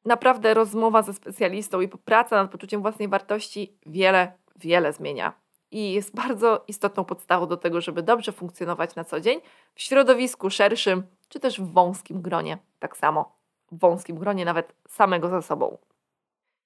Naprawdę 0.05 0.53
rozmowa 0.53 1.01
ze 1.01 1.13
specjalistą 1.13 1.81
i 1.81 1.87
praca 1.87 2.35
nad 2.35 2.51
poczuciem 2.51 2.81
własnej 2.81 3.07
wartości 3.07 3.77
wiele, 3.85 4.31
wiele 4.55 4.93
zmienia. 4.93 5.33
I 5.71 5.93
jest 5.93 6.15
bardzo 6.25 6.63
istotną 6.67 7.05
podstawą 7.05 7.47
do 7.47 7.57
tego, 7.57 7.81
żeby 7.81 8.03
dobrze 8.03 8.31
funkcjonować 8.31 8.95
na 8.95 9.03
co 9.03 9.19
dzień 9.19 9.41
w 9.75 9.81
środowisku 9.81 10.49
szerszym, 10.49 11.03
czy 11.29 11.39
też 11.39 11.61
w 11.61 11.73
wąskim 11.73 12.21
gronie. 12.21 12.57
Tak 12.79 12.97
samo 12.97 13.37
w 13.71 13.79
wąskim 13.79 14.17
gronie, 14.17 14.45
nawet 14.45 14.73
samego 14.87 15.29
za 15.29 15.41
sobą. 15.41 15.77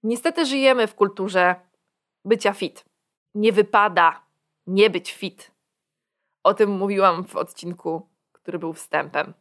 Niestety 0.04 0.46
żyjemy 0.46 0.88
w 0.88 0.96
kulturze 0.96 1.56
bycia 2.26 2.54
fit. 2.54 2.86
Nie 3.36 3.52
wypada 3.52 4.28
nie 4.68 4.90
być 4.90 5.14
fit. 5.14 5.52
O 6.44 6.54
tym 6.54 6.70
mówiłam 6.70 7.26
w 7.26 7.36
odcinku, 7.36 8.08
który 8.32 8.60
był 8.60 8.74
wstępem. 8.74 9.34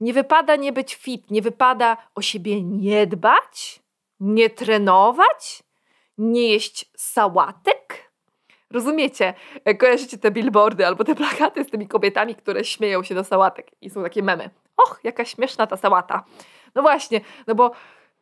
Nie 0.00 0.12
wypada 0.12 0.56
nie 0.56 0.72
być 0.72 0.94
fit, 0.94 1.30
nie 1.30 1.42
wypada 1.42 1.96
o 2.14 2.22
siebie 2.22 2.62
nie 2.62 3.06
dbać, 3.06 3.80
nie 4.20 4.50
trenować, 4.50 5.62
nie 6.18 6.48
jeść 6.48 6.90
sałatek. 6.96 8.10
Rozumiecie? 8.70 9.34
Kojarzycie 9.78 10.18
te 10.18 10.30
billboardy 10.30 10.86
albo 10.86 11.04
te 11.04 11.14
plakaty 11.24 11.64
z 11.64 11.70
tymi 11.70 11.88
kobietami, 11.88 12.34
które 12.34 12.64
śmieją 12.64 13.02
się 13.02 13.14
do 13.14 13.24
sałatek 13.24 13.70
i 13.80 13.90
są 13.90 14.02
takie 14.02 14.22
memy. 14.22 14.50
Och, 14.76 15.00
jaka 15.04 15.24
śmieszna 15.24 15.66
ta 15.66 15.76
sałata. 15.76 16.24
No 16.74 16.82
właśnie, 16.82 17.20
no 17.46 17.54
bo 17.54 17.72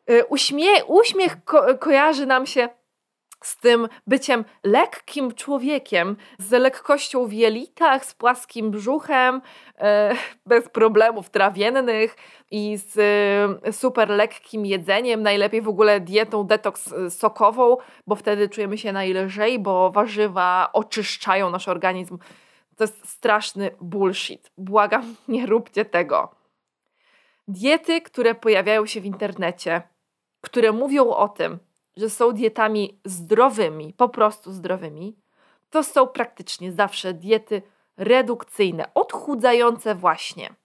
y, 0.09 0.25
uśmie 0.25 0.85
uśmiech 0.87 1.43
ko 1.43 1.77
kojarzy 1.77 2.25
nam 2.25 2.45
się 2.45 2.69
z 3.43 3.57
tym 3.57 3.87
byciem 4.07 4.45
lekkim 4.63 5.33
człowiekiem, 5.33 6.17
z 6.37 6.51
lekkością 6.51 7.27
w 7.27 7.33
jelitach, 7.33 8.05
z 8.05 8.13
płaskim 8.13 8.71
brzuchem, 8.71 9.41
e, 9.77 10.15
bez 10.45 10.69
problemów 10.69 11.29
trawiennych 11.29 12.15
i 12.51 12.77
z 12.77 12.97
e, 13.65 13.73
super 13.73 14.09
lekkim 14.09 14.65
jedzeniem, 14.65 15.23
najlepiej 15.23 15.61
w 15.61 15.69
ogóle 15.69 15.99
dietą 15.99 16.43
detoks 16.43 16.93
e, 16.93 17.09
sokową, 17.09 17.77
bo 18.07 18.15
wtedy 18.15 18.49
czujemy 18.49 18.77
się 18.77 18.91
najlżej, 18.91 19.59
bo 19.59 19.91
warzywa 19.91 20.69
oczyszczają 20.73 21.49
nasz 21.49 21.67
organizm. 21.67 22.17
To 22.77 22.83
jest 22.83 23.09
straszny 23.09 23.71
bullshit. 23.81 24.51
Błagam, 24.57 25.15
nie 25.27 25.45
róbcie 25.45 25.85
tego. 25.85 26.35
Diety, 27.47 28.01
które 28.01 28.35
pojawiają 28.35 28.85
się 28.85 29.01
w 29.01 29.05
internecie, 29.05 29.81
które 30.41 30.71
mówią 30.71 31.09
o 31.09 31.27
tym, 31.27 31.59
że 31.99 32.09
są 32.09 32.31
dietami 32.31 32.99
zdrowymi, 33.05 33.93
po 33.93 34.09
prostu 34.09 34.51
zdrowymi, 34.51 35.17
to 35.69 35.83
są 35.83 36.07
praktycznie 36.07 36.71
zawsze 36.71 37.13
diety 37.13 37.61
redukcyjne, 37.97 38.93
odchudzające 38.93 39.95
właśnie. 39.95 40.55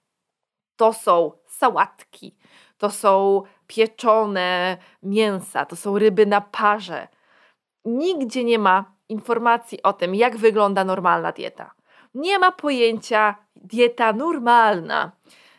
To 0.77 0.93
są 0.93 1.33
sałatki, 1.47 2.37
to 2.79 2.91
są 2.91 3.43
pieczone 3.67 4.77
mięsa, 5.03 5.67
to 5.67 5.77
są 5.77 5.99
ryby 5.99 6.27
na 6.27 6.41
parze. 6.41 7.09
Nigdzie 7.85 8.45
nie 8.45 8.59
ma 8.59 8.93
informacji 9.09 9.83
o 9.83 9.93
tym, 9.93 10.15
jak 10.15 10.37
wygląda 10.37 10.85
normalna 10.85 11.33
dieta. 11.33 11.75
Nie 12.15 12.39
ma 12.39 12.53
pojęcia 12.53 13.35
dieta 13.57 14.13
normalna, 14.13 15.13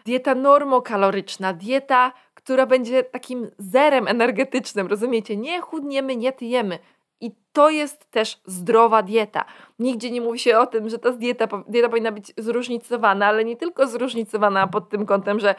dieta 0.05 0.35
normokaloryczna, 0.35 1.53
dieta 1.53 2.11
która 2.45 2.65
będzie 2.65 3.03
takim 3.03 3.51
zerem 3.57 4.07
energetycznym, 4.07 4.87
rozumiecie? 4.87 5.37
Nie 5.37 5.61
chudniemy, 5.61 6.15
nie 6.15 6.31
tyjemy. 6.31 6.79
I 7.21 7.31
to 7.53 7.69
jest 7.69 8.11
też 8.11 8.41
zdrowa 8.45 9.03
dieta. 9.03 9.45
Nigdzie 9.79 10.11
nie 10.11 10.21
mówi 10.21 10.39
się 10.39 10.57
o 10.57 10.67
tym, 10.67 10.89
że 10.89 10.99
ta 10.99 11.11
dieta, 11.11 11.47
dieta 11.67 11.89
powinna 11.89 12.11
być 12.11 12.33
zróżnicowana, 12.37 13.25
ale 13.25 13.45
nie 13.45 13.55
tylko 13.55 13.87
zróżnicowana 13.87 14.67
pod 14.67 14.89
tym 14.89 15.05
kątem, 15.05 15.39
że 15.39 15.55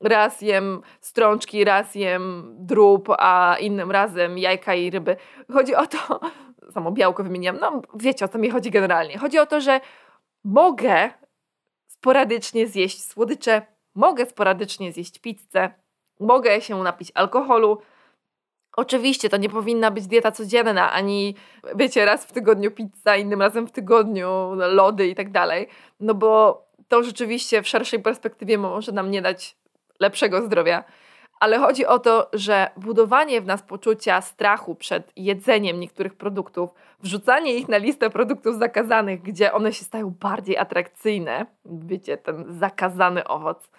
raz 0.00 0.40
jem 0.40 0.82
strączki, 1.00 1.64
raz 1.64 1.94
jem 1.94 2.54
drób, 2.58 3.08
a 3.18 3.56
innym 3.60 3.90
razem 3.90 4.38
jajka 4.38 4.74
i 4.74 4.90
ryby. 4.90 5.16
Chodzi 5.52 5.74
o 5.74 5.86
to, 5.86 6.20
samo 6.74 6.92
białko 6.92 7.22
wymieniam, 7.22 7.58
no 7.60 7.82
wiecie 7.94 8.24
o 8.24 8.28
co 8.28 8.38
mi 8.38 8.50
chodzi 8.50 8.70
generalnie. 8.70 9.18
Chodzi 9.18 9.38
o 9.38 9.46
to, 9.46 9.60
że 9.60 9.80
mogę 10.44 11.10
sporadycznie 11.86 12.66
zjeść 12.66 13.04
słodycze, 13.04 13.62
mogę 13.94 14.26
sporadycznie 14.26 14.92
zjeść 14.92 15.18
pizzę, 15.18 15.82
mogę 16.22 16.60
się 16.60 16.82
napić 16.82 17.12
alkoholu. 17.14 17.78
Oczywiście 18.76 19.28
to 19.28 19.36
nie 19.36 19.48
powinna 19.48 19.90
być 19.90 20.06
dieta 20.06 20.32
codzienna, 20.32 20.92
ani 20.92 21.34
wiecie, 21.74 22.04
raz 22.04 22.24
w 22.24 22.32
tygodniu 22.32 22.70
pizza, 22.70 23.16
innym 23.16 23.42
razem 23.42 23.66
w 23.66 23.72
tygodniu 23.72 24.54
lody 24.54 25.06
i 25.06 25.14
tak 25.14 25.30
dalej, 25.30 25.68
no 26.00 26.14
bo 26.14 26.62
to 26.88 27.02
rzeczywiście 27.02 27.62
w 27.62 27.68
szerszej 27.68 28.00
perspektywie 28.00 28.58
może 28.58 28.92
nam 28.92 29.10
nie 29.10 29.22
dać 29.22 29.56
lepszego 30.00 30.42
zdrowia. 30.42 30.84
Ale 31.40 31.58
chodzi 31.58 31.86
o 31.86 31.98
to, 31.98 32.30
że 32.32 32.70
budowanie 32.76 33.40
w 33.40 33.46
nas 33.46 33.62
poczucia 33.62 34.20
strachu 34.20 34.74
przed 34.74 35.12
jedzeniem 35.16 35.80
niektórych 35.80 36.14
produktów, 36.14 36.70
wrzucanie 37.00 37.54
ich 37.54 37.68
na 37.68 37.76
listę 37.76 38.10
produktów 38.10 38.58
zakazanych, 38.58 39.22
gdzie 39.22 39.52
one 39.52 39.72
się 39.72 39.84
stają 39.84 40.10
bardziej 40.10 40.56
atrakcyjne, 40.56 41.46
wiecie, 41.64 42.16
ten 42.16 42.44
zakazany 42.58 43.24
owoc, 43.24 43.70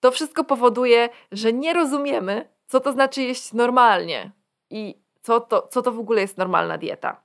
to 0.00 0.10
wszystko 0.10 0.44
powoduje, 0.44 1.08
że 1.32 1.52
nie 1.52 1.72
rozumiemy, 1.72 2.48
co 2.66 2.80
to 2.80 2.92
znaczy 2.92 3.22
jeść 3.22 3.52
normalnie 3.52 4.30
i 4.70 4.94
co 5.22 5.40
to, 5.40 5.68
co 5.70 5.82
to 5.82 5.92
w 5.92 5.98
ogóle 5.98 6.20
jest 6.20 6.38
normalna 6.38 6.78
dieta. 6.78 7.20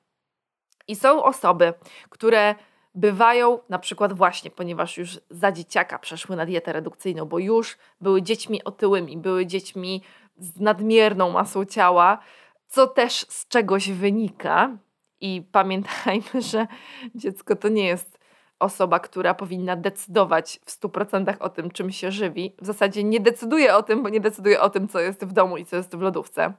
I 0.87 0.95
są 0.95 1.23
osoby, 1.23 1.73
które 2.09 2.55
bywają 2.95 3.59
na 3.69 3.79
przykład 3.79 4.13
właśnie, 4.13 4.51
ponieważ 4.51 4.97
już 4.97 5.19
za 5.29 5.51
dzieciaka 5.51 5.99
przeszły 5.99 6.35
na 6.35 6.45
dietę 6.45 6.73
redukcyjną, 6.73 7.25
bo 7.25 7.39
już 7.39 7.77
były 8.01 8.21
dziećmi 8.21 8.63
otyłymi, 8.63 9.17
były 9.17 9.45
dziećmi 9.45 10.03
z 10.37 10.59
nadmierną 10.59 11.31
masą 11.31 11.65
ciała, 11.65 12.19
co 12.67 12.87
też 12.87 13.13
z 13.29 13.47
czegoś 13.47 13.91
wynika. 13.91 14.77
I 15.21 15.41
pamiętajmy, 15.51 16.41
że 16.51 16.67
dziecko 17.15 17.55
to 17.55 17.69
nie 17.69 17.87
jest 17.87 18.20
osoba, 18.61 18.99
która 18.99 19.33
powinna 19.33 19.75
decydować 19.75 20.59
w 20.65 20.71
100% 20.71 21.35
o 21.39 21.49
tym, 21.49 21.71
czym 21.71 21.91
się 21.91 22.11
żywi, 22.11 22.55
w 22.61 22.65
zasadzie 22.65 23.03
nie 23.03 23.19
decyduje 23.19 23.75
o 23.75 23.83
tym, 23.83 24.03
bo 24.03 24.09
nie 24.09 24.19
decyduje 24.19 24.61
o 24.61 24.69
tym, 24.69 24.87
co 24.87 24.99
jest 24.99 25.25
w 25.25 25.33
domu 25.33 25.57
i 25.57 25.65
co 25.65 25.75
jest 25.75 25.95
w 25.95 26.01
lodówce. 26.01 26.53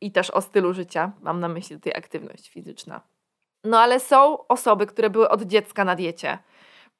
I 0.00 0.12
też 0.12 0.30
o 0.30 0.40
stylu 0.40 0.72
życia, 0.72 1.12
mam 1.22 1.40
na 1.40 1.48
myśli 1.48 1.76
tutaj 1.76 1.92
aktywność 1.96 2.50
fizyczna. 2.50 3.00
No 3.64 3.80
ale 3.80 4.00
są 4.00 4.46
osoby, 4.46 4.86
które 4.86 5.10
były 5.10 5.28
od 5.28 5.42
dziecka 5.42 5.84
na 5.84 5.94
diecie 5.94 6.38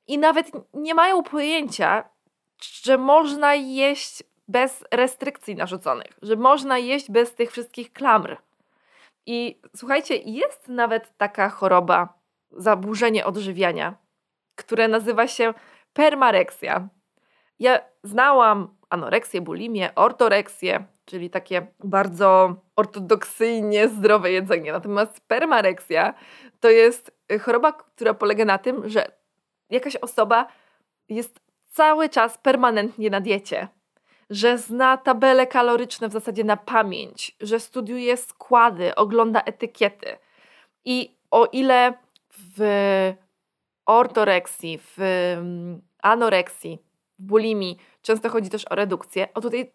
i 0.07 0.18
nawet 0.18 0.50
nie 0.74 0.94
mają 0.94 1.22
pojęcia, 1.22 2.05
że 2.83 2.98
można 2.98 3.55
jeść 3.55 4.22
bez 4.48 4.85
restrykcji 4.90 5.57
narzuconych, 5.57 6.18
że 6.22 6.37
można 6.37 6.78
jeść 6.78 7.11
bez 7.11 7.35
tych 7.35 7.50
wszystkich 7.50 7.92
klamr. 7.92 8.37
I 9.26 9.61
słuchajcie, 9.76 10.16
jest 10.16 10.68
nawet 10.68 11.16
taka 11.16 11.48
choroba, 11.48 12.09
zaburzenie 12.50 13.26
odżywiania, 13.26 13.94
które 14.54 14.88
nazywa 14.88 15.26
się 15.26 15.54
permareksja. 15.92 16.88
Ja 17.58 17.80
znałam 18.04 18.76
anoreksję, 18.90 19.40
bulimię, 19.40 19.94
ortoreksję, 19.94 20.84
czyli 21.04 21.30
takie 21.30 21.66
bardzo 21.84 22.56
ortodoksyjnie 22.76 23.88
zdrowe 23.88 24.30
jedzenie. 24.30 24.72
Natomiast 24.72 25.20
permareksja 25.20 26.14
to 26.60 26.70
jest 26.70 27.18
choroba, 27.40 27.72
która 27.72 28.14
polega 28.14 28.44
na 28.44 28.58
tym, 28.58 28.88
że 28.88 29.12
jakaś 29.70 29.96
osoba 29.96 30.46
jest 31.08 31.40
cały 31.64 32.08
czas 32.08 32.38
permanentnie 32.38 33.10
na 33.10 33.20
diecie, 33.20 33.68
że 34.30 34.58
zna 34.58 34.96
tabele 34.96 35.46
kaloryczne 35.46 36.08
w 36.08 36.12
zasadzie 36.12 36.44
na 36.44 36.56
pamięć, 36.56 37.36
że 37.40 37.60
studiuje 37.60 38.16
składy, 38.16 38.94
ogląda 38.94 39.40
etykiety. 39.40 40.16
I 40.84 41.16
o 41.30 41.46
ile 41.52 41.94
w 42.30 42.62
ortoreksji, 43.87 44.79
w 44.97 44.99
anoreksji, 46.03 46.79
w 47.18 47.23
bulimii, 47.23 47.77
często 48.03 48.31
chodzi 48.31 48.51
też 48.51 48.64
o 48.71 48.75
redukcję. 48.75 49.29
O 49.35 49.40
tutaj, 49.40 49.73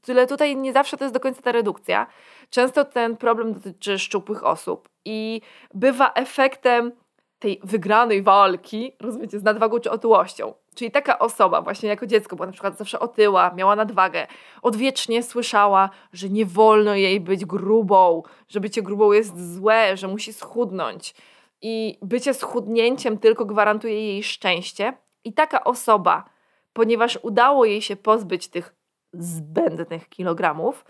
tyle 0.00 0.26
tutaj 0.26 0.56
nie 0.56 0.72
zawsze 0.72 0.96
to 0.96 1.04
jest 1.04 1.14
do 1.14 1.20
końca 1.20 1.42
ta 1.42 1.52
redukcja. 1.52 2.06
Często 2.50 2.84
ten 2.84 3.16
problem 3.16 3.54
dotyczy 3.54 3.98
szczupłych 3.98 4.44
osób 4.44 4.88
i 5.04 5.40
bywa 5.74 6.12
efektem 6.14 6.92
tej 7.38 7.60
wygranej 7.64 8.22
walki, 8.22 8.92
rozumiecie, 9.00 9.38
z 9.38 9.42
nadwagą 9.42 9.80
czy 9.80 9.90
otyłością. 9.90 10.54
Czyli 10.74 10.90
taka 10.90 11.18
osoba 11.18 11.62
właśnie 11.62 11.88
jako 11.88 12.06
dziecko 12.06 12.36
była 12.36 12.46
na 12.46 12.52
przykład 12.52 12.78
zawsze 12.78 13.00
otyła, 13.00 13.54
miała 13.54 13.76
nadwagę, 13.76 14.26
odwiecznie 14.62 15.22
słyszała, 15.22 15.90
że 16.12 16.28
nie 16.28 16.46
wolno 16.46 16.94
jej 16.94 17.20
być 17.20 17.44
grubą, 17.44 18.22
że 18.48 18.60
bycie 18.60 18.82
grubą 18.82 19.12
jest 19.12 19.54
złe, 19.54 19.96
że 19.96 20.08
musi 20.08 20.32
schudnąć 20.32 21.14
i 21.62 21.98
bycie 22.02 22.34
schudnięciem 22.34 23.18
tylko 23.18 23.44
gwarantuje 23.44 24.06
jej 24.06 24.22
szczęście. 24.22 24.92
I 25.24 25.32
taka 25.32 25.64
osoba, 25.64 26.24
ponieważ 26.72 27.18
udało 27.22 27.64
jej 27.64 27.82
się 27.82 27.96
pozbyć 27.96 28.48
tych 28.48 28.74
zbędnych 29.12 30.08
kilogramów, 30.08 30.84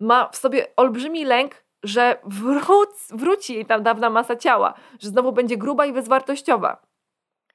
ma 0.00 0.28
w 0.28 0.36
sobie 0.36 0.76
olbrzymi 0.76 1.24
lęk, 1.24 1.64
że 1.82 2.18
wróc, 2.24 3.08
wróci 3.10 3.54
jej 3.54 3.66
tam 3.66 3.82
dawna 3.82 4.10
masa 4.10 4.36
ciała, 4.36 4.74
że 5.00 5.08
znowu 5.08 5.32
będzie 5.32 5.56
gruba 5.56 5.86
i 5.86 5.92
bezwartościowa. 5.92 6.82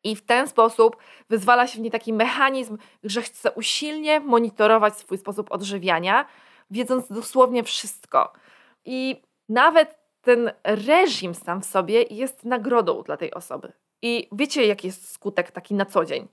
I 0.04 0.16
w 0.16 0.26
ten 0.26 0.48
sposób 0.48 0.98
wyzwala 1.30 1.68
się 1.68 1.80
w 1.80 1.82
niej 1.82 1.92
taki 1.92 2.14
mechanizm, 2.14 2.78
że 3.04 3.22
chce 3.22 3.52
usilnie 3.52 4.20
monitorować 4.20 4.98
swój 4.98 5.18
sposób 5.18 5.52
odżywiania, 5.52 6.26
wiedząc 6.72 7.08
dosłownie 7.08 7.64
wszystko. 7.64 8.34
I 8.86 9.22
nawet 9.50 10.00
ten 10.28 10.52
reżim 10.64 11.36
sam 11.36 11.62
w 11.62 11.66
sobie 11.66 12.02
jest 12.02 12.46
nagrodą 12.46 13.04
dla 13.04 13.18
tej 13.18 13.34
osoby. 13.34 13.72
I 14.02 14.28
wiecie, 14.32 14.66
jaki 14.66 14.88
jest 14.88 15.12
skutek 15.12 15.52
taki 15.52 15.74
na 15.74 15.86
co 15.86 16.06
dzień? 16.06 16.28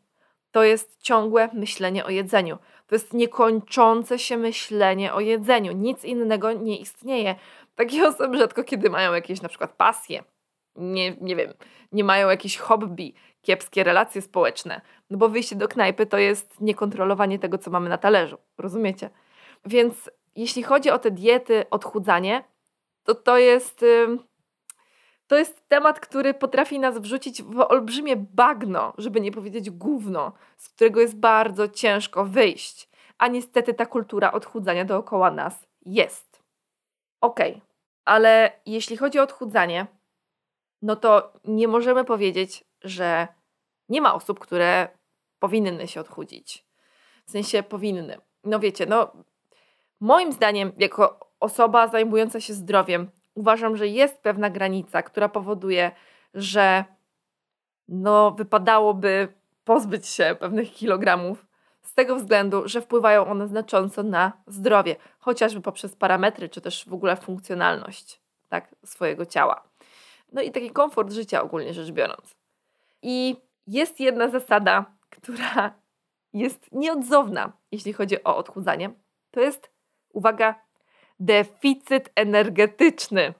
To 0.50 0.64
jest 0.64 1.02
ciągłe 1.02 1.48
myślenie 1.52 2.04
o 2.04 2.10
jedzeniu. 2.10 2.58
To 2.86 2.94
jest 2.94 3.12
niekończące 3.12 4.18
się 4.18 4.36
myślenie 4.36 5.14
o 5.14 5.20
jedzeniu. 5.20 5.72
Nic 5.72 6.04
innego 6.04 6.52
nie 6.52 6.78
istnieje. 6.78 7.34
Takie 7.74 8.06
osoby 8.08 8.38
rzadko 8.38 8.64
kiedy 8.64 8.90
mają 8.90 9.14
jakieś 9.14 9.42
na 9.42 9.48
przykład 9.48 9.72
pasje, 9.72 10.24
nie, 10.76 11.16
nie 11.20 11.36
wiem, 11.36 11.52
nie 11.92 12.04
mają 12.04 12.30
jakichś 12.30 12.56
hobby, 12.56 13.14
kiepskie 13.42 13.84
relacje 13.84 14.22
społeczne. 14.22 14.80
No 15.10 15.18
bo 15.18 15.28
wyjście 15.28 15.56
do 15.56 15.68
knajpy 15.68 16.06
to 16.06 16.18
jest 16.18 16.60
niekontrolowanie 16.60 17.38
tego, 17.38 17.58
co 17.58 17.70
mamy 17.70 17.88
na 17.88 17.98
talerzu. 17.98 18.38
Rozumiecie? 18.58 19.10
Więc 19.66 20.10
jeśli 20.36 20.62
chodzi 20.62 20.90
o 20.90 20.98
te 20.98 21.10
diety, 21.10 21.64
odchudzanie, 21.70 22.44
to 23.04 23.14
to 23.14 23.38
jest. 23.38 23.84
To 25.26 25.36
jest 25.36 25.68
temat, 25.68 26.00
który 26.00 26.34
potrafi 26.34 26.78
nas 26.78 26.98
wrzucić 26.98 27.42
w 27.42 27.60
olbrzymie 27.60 28.16
bagno, 28.16 28.92
żeby 28.98 29.20
nie 29.20 29.32
powiedzieć 29.32 29.70
gówno, 29.70 30.32
z 30.56 30.68
którego 30.68 31.00
jest 31.00 31.16
bardzo 31.16 31.68
ciężko 31.68 32.24
wyjść. 32.24 32.88
A 33.18 33.28
niestety 33.28 33.74
ta 33.74 33.86
kultura 33.86 34.32
odchudzania 34.32 34.84
dookoła 34.84 35.30
nas 35.30 35.66
jest. 35.86 36.42
Okej, 37.20 37.50
okay. 37.50 37.62
ale 38.04 38.52
jeśli 38.66 38.96
chodzi 38.96 39.18
o 39.18 39.22
odchudzanie, 39.22 39.86
no 40.82 40.96
to 40.96 41.32
nie 41.44 41.68
możemy 41.68 42.04
powiedzieć, 42.04 42.64
że 42.82 43.28
nie 43.88 44.00
ma 44.00 44.14
osób, 44.14 44.38
które 44.38 44.88
powinny 45.38 45.88
się 45.88 46.00
odchudzić. 46.00 46.66
W 47.26 47.30
sensie 47.30 47.62
powinny. 47.62 48.18
No 48.44 48.60
wiecie, 48.60 48.86
no 48.86 49.12
moim 50.00 50.32
zdaniem, 50.32 50.72
jako 50.78 51.33
osoba 51.44 51.88
zajmująca 51.88 52.40
się 52.40 52.54
zdrowiem, 52.54 53.10
uważam, 53.34 53.76
że 53.76 53.88
jest 53.88 54.18
pewna 54.18 54.50
granica, 54.50 55.02
która 55.02 55.28
powoduje, 55.28 55.90
że 56.34 56.84
no, 57.88 58.30
wypadałoby 58.30 59.28
pozbyć 59.64 60.06
się 60.06 60.36
pewnych 60.40 60.72
kilogramów 60.72 61.46
z 61.82 61.94
tego 61.94 62.16
względu, 62.16 62.62
że 62.68 62.80
wpływają 62.80 63.26
one 63.26 63.48
znacząco 63.48 64.02
na 64.02 64.32
zdrowie, 64.46 64.96
chociażby 65.18 65.60
poprzez 65.60 65.96
parametry, 65.96 66.48
czy 66.48 66.60
też 66.60 66.88
w 66.88 66.94
ogóle 66.94 67.16
funkcjonalność 67.16 68.20
tak, 68.48 68.74
swojego 68.84 69.26
ciała. 69.26 69.62
No 70.32 70.42
i 70.42 70.50
taki 70.50 70.70
komfort 70.70 71.12
życia 71.12 71.42
ogólnie 71.42 71.74
rzecz 71.74 71.90
biorąc. 71.90 72.36
I 73.02 73.36
jest 73.66 74.00
jedna 74.00 74.28
zasada, 74.28 74.84
która 75.10 75.74
jest 76.32 76.72
nieodzowna, 76.72 77.52
jeśli 77.72 77.92
chodzi 77.92 78.24
o 78.24 78.36
odchudzanie. 78.36 78.90
To 79.30 79.40
jest, 79.40 79.70
uwaga, 80.12 80.54
deficyt 81.20 82.10
energetyczny. 82.14 83.34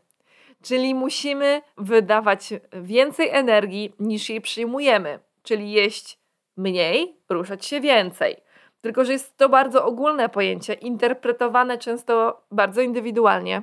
Czyli 0.62 0.94
musimy 0.94 1.62
wydawać 1.78 2.54
więcej 2.72 3.28
energii 3.30 3.94
niż 4.00 4.30
jej 4.30 4.40
przyjmujemy, 4.40 5.18
czyli 5.42 5.72
jeść 5.72 6.18
mniej, 6.56 7.16
ruszać 7.28 7.66
się 7.66 7.80
więcej. 7.80 8.36
Tylko, 8.80 9.04
że 9.04 9.12
jest 9.12 9.36
to 9.36 9.48
bardzo 9.48 9.84
ogólne 9.84 10.28
pojęcie, 10.28 10.72
interpretowane 10.72 11.78
często 11.78 12.42
bardzo 12.50 12.80
indywidualnie. 12.80 13.62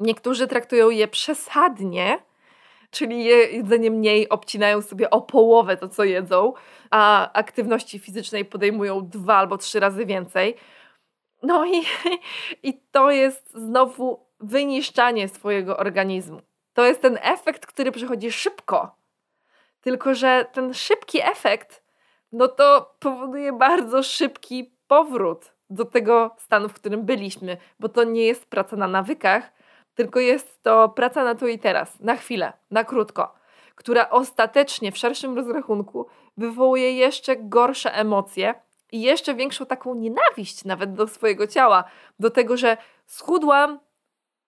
Niektórzy 0.00 0.46
traktują 0.46 0.90
je 0.90 1.08
przesadnie, 1.08 2.18
czyli 2.90 3.24
jedzenie 3.24 3.90
mniej 3.90 4.28
obcinają 4.28 4.82
sobie 4.82 5.10
o 5.10 5.20
połowę 5.20 5.76
to, 5.76 5.88
co 5.88 6.04
jedzą, 6.04 6.52
a 6.90 7.32
aktywności 7.32 7.98
fizycznej 7.98 8.44
podejmują 8.44 9.08
dwa 9.08 9.36
albo 9.36 9.58
trzy 9.58 9.80
razy 9.80 10.06
więcej. 10.06 10.54
No 11.46 11.66
i, 11.66 11.82
i 12.62 12.80
to 12.90 13.10
jest 13.10 13.50
znowu 13.54 14.26
wyniszczanie 14.40 15.28
swojego 15.28 15.76
organizmu. 15.76 16.40
To 16.72 16.84
jest 16.84 17.02
ten 17.02 17.18
efekt, 17.22 17.66
który 17.66 17.92
przychodzi 17.92 18.32
szybko. 18.32 18.96
Tylko, 19.80 20.14
że 20.14 20.46
ten 20.52 20.74
szybki 20.74 21.22
efekt, 21.22 21.82
no 22.32 22.48
to 22.48 22.94
powoduje 22.98 23.52
bardzo 23.52 24.02
szybki 24.02 24.76
powrót 24.86 25.52
do 25.70 25.84
tego 25.84 26.36
stanu, 26.38 26.68
w 26.68 26.74
którym 26.74 27.04
byliśmy, 27.04 27.56
bo 27.80 27.88
to 27.88 28.04
nie 28.04 28.26
jest 28.26 28.46
praca 28.46 28.76
na 28.76 28.88
nawykach, 28.88 29.52
tylko 29.94 30.20
jest 30.20 30.62
to 30.62 30.88
praca 30.88 31.24
na 31.24 31.34
tu 31.34 31.46
i 31.48 31.58
teraz, 31.58 32.00
na 32.00 32.16
chwilę, 32.16 32.52
na 32.70 32.84
krótko, 32.84 33.34
która 33.74 34.10
ostatecznie 34.10 34.92
w 34.92 34.98
szerszym 34.98 35.36
rozrachunku 35.36 36.06
wywołuje 36.36 36.92
jeszcze 36.92 37.36
gorsze 37.36 37.94
emocje, 37.94 38.54
i 38.92 39.02
jeszcze 39.02 39.34
większą 39.34 39.66
taką 39.66 39.94
nienawiść 39.94 40.64
nawet 40.64 40.94
do 40.94 41.06
swojego 41.06 41.46
ciała, 41.46 41.84
do 42.18 42.30
tego, 42.30 42.56
że 42.56 42.76
schudłam, 43.06 43.80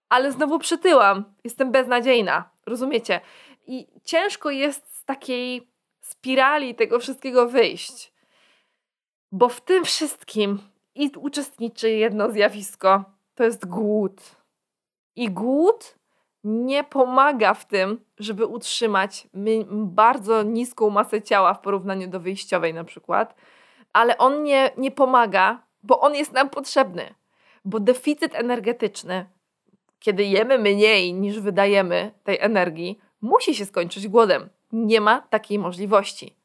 ale 0.08 0.32
znowu 0.32 0.58
przytyłam, 0.58 1.24
jestem 1.44 1.72
beznadziejna, 1.72 2.50
rozumiecie? 2.66 3.20
I 3.66 3.86
ciężko 4.04 4.50
jest 4.50 4.96
z 4.96 5.04
takiej 5.04 5.68
spirali 6.00 6.74
tego 6.74 6.98
wszystkiego 6.98 7.48
wyjść, 7.48 8.12
bo 9.32 9.48
w 9.48 9.60
tym 9.60 9.84
wszystkim 9.84 10.58
i 10.94 11.10
uczestniczy 11.16 11.90
jedno 11.90 12.30
zjawisko. 12.30 13.04
To 13.34 13.44
jest 13.44 13.66
głód. 13.66 14.20
I 15.16 15.30
głód 15.30 15.98
nie 16.44 16.84
pomaga 16.84 17.54
w 17.54 17.66
tym, 17.66 18.04
żeby 18.18 18.46
utrzymać 18.46 19.28
bardzo 19.70 20.42
niską 20.42 20.90
masę 20.90 21.22
ciała 21.22 21.54
w 21.54 21.60
porównaniu 21.60 22.08
do 22.08 22.20
wyjściowej 22.20 22.74
na 22.74 22.84
przykład 22.84 23.34
ale 23.92 24.18
on 24.18 24.42
nie, 24.42 24.70
nie 24.76 24.90
pomaga, 24.90 25.62
bo 25.82 26.00
on 26.00 26.14
jest 26.14 26.32
nam 26.32 26.50
potrzebny. 26.50 27.14
Bo 27.64 27.80
deficyt 27.80 28.34
energetyczny, 28.34 29.26
kiedy 29.98 30.24
jemy 30.24 30.58
mniej 30.58 31.14
niż 31.14 31.40
wydajemy 31.40 32.12
tej 32.24 32.38
energii, 32.40 32.98
musi 33.20 33.54
się 33.54 33.66
skończyć 33.66 34.08
głodem. 34.08 34.48
Nie 34.72 35.00
ma 35.00 35.20
takiej 35.20 35.58
możliwości. 35.58 36.36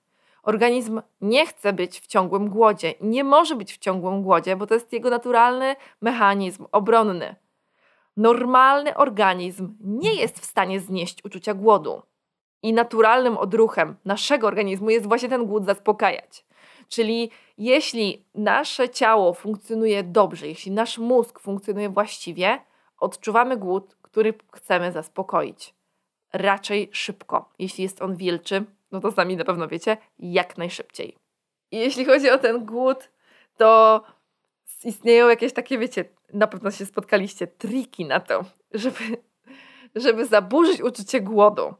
Organizm 0.43 1.01
nie 1.21 1.45
chce 1.45 1.73
być 1.73 1.99
w 1.99 2.07
ciągłym 2.07 2.49
głodzie, 2.49 2.93
nie 3.01 3.23
może 3.23 3.55
być 3.55 3.73
w 3.73 3.77
ciągłym 3.77 4.23
głodzie, 4.23 4.55
bo 4.55 4.67
to 4.67 4.73
jest 4.73 4.93
jego 4.93 5.09
naturalny 5.09 5.75
mechanizm 6.01 6.65
obronny. 6.71 7.35
Normalny 8.17 8.97
organizm 8.97 9.75
nie 9.79 10.13
jest 10.13 10.39
w 10.39 10.45
stanie 10.45 10.79
znieść 10.79 11.25
uczucia 11.25 11.53
głodu. 11.53 12.01
I 12.63 12.73
naturalnym 12.73 13.37
odruchem 13.37 13.95
naszego 14.05 14.47
organizmu 14.47 14.89
jest 14.89 15.07
właśnie 15.07 15.29
ten 15.29 15.45
głód 15.45 15.65
zaspokajać. 15.65 16.45
Czyli 16.93 17.29
jeśli 17.57 18.25
nasze 18.35 18.89
ciało 18.89 19.33
funkcjonuje 19.33 20.03
dobrze, 20.03 20.47
jeśli 20.47 20.71
nasz 20.71 20.97
mózg 20.97 21.39
funkcjonuje 21.39 21.89
właściwie, 21.89 22.59
odczuwamy 22.99 23.57
głód, 23.57 23.97
który 24.01 24.33
chcemy 24.53 24.91
zaspokoić. 24.91 25.73
Raczej 26.33 26.89
szybko. 26.91 27.49
Jeśli 27.59 27.83
jest 27.83 28.01
on 28.01 28.15
wilczy, 28.15 28.63
no 28.91 28.99
to 28.99 29.11
sami 29.11 29.37
na 29.37 29.45
pewno 29.45 29.67
wiecie, 29.67 29.97
jak 30.19 30.57
najszybciej. 30.57 31.17
I 31.71 31.77
jeśli 31.77 32.05
chodzi 32.05 32.29
o 32.29 32.37
ten 32.37 32.65
głód, 32.65 33.09
to 33.57 34.01
istnieją 34.83 35.29
jakieś 35.29 35.53
takie, 35.53 35.77
wiecie, 35.77 36.05
na 36.33 36.47
pewno 36.47 36.71
się 36.71 36.85
spotkaliście, 36.85 37.47
triki 37.47 38.05
na 38.05 38.19
to, 38.19 38.45
żeby, 38.73 38.99
żeby 39.95 40.25
zaburzyć 40.25 40.81
uczucie 40.81 41.21
głodu 41.21 41.73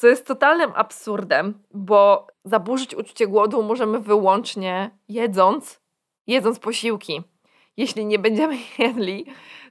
co 0.00 0.08
jest 0.08 0.26
totalnym 0.26 0.72
absurdem, 0.74 1.54
bo 1.74 2.26
zaburzyć 2.44 2.94
uczucie 2.94 3.26
głodu 3.26 3.62
możemy 3.62 4.00
wyłącznie 4.00 4.90
jedząc, 5.08 5.80
jedząc 6.26 6.58
posiłki. 6.58 7.22
Jeśli 7.76 8.06
nie 8.06 8.18
będziemy 8.18 8.56
jedli, 8.78 9.26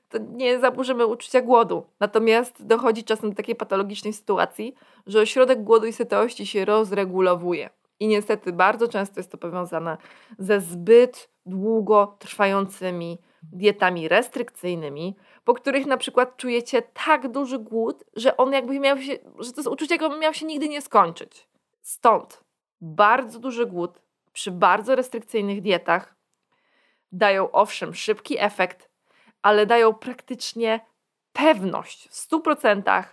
to 0.09 0.17
nie 0.17 0.59
zaburzymy 0.59 1.05
uczucia 1.05 1.41
głodu. 1.41 1.83
Natomiast 1.99 2.65
dochodzi 2.65 3.03
czasem 3.03 3.29
do 3.29 3.35
takiej 3.35 3.55
patologicznej 3.55 4.13
sytuacji, 4.13 4.75
że 5.07 5.19
ośrodek 5.19 5.63
głodu 5.63 5.85
i 5.85 5.93
sytości 5.93 6.47
się 6.47 6.65
rozregulowuje. 6.65 7.69
I 7.99 8.07
niestety 8.07 8.53
bardzo 8.53 8.87
często 8.87 9.19
jest 9.19 9.31
to 9.31 9.37
powiązane 9.37 9.97
ze 10.39 10.61
zbyt 10.61 11.29
długo 11.45 12.15
trwającymi 12.19 13.17
dietami 13.43 14.07
restrykcyjnymi, 14.07 15.15
po 15.43 15.53
których 15.53 15.85
na 15.85 15.97
przykład 15.97 16.37
czujecie 16.37 16.81
tak 16.81 17.31
duży 17.31 17.59
głód, 17.59 18.03
że 18.15 18.37
on 18.37 18.53
jakby 18.53 18.79
miał 18.79 19.01
się, 19.01 19.17
że 19.39 19.53
to 19.53 19.71
uczucie 19.71 19.95
jakby 19.95 20.19
miał 20.19 20.33
się 20.33 20.45
nigdy 20.45 20.69
nie 20.69 20.81
skończyć. 20.81 21.47
Stąd 21.81 22.43
bardzo 22.81 23.39
duży 23.39 23.65
głód 23.65 24.01
przy 24.33 24.51
bardzo 24.51 24.95
restrykcyjnych 24.95 25.61
dietach 25.61 26.15
dają 27.11 27.51
owszem 27.51 27.95
szybki 27.95 28.39
efekt, 28.39 28.89
ale 29.41 29.65
dają 29.65 29.93
praktycznie 29.93 30.85
pewność 31.33 32.07
w 32.07 32.29
100%, 32.29 33.03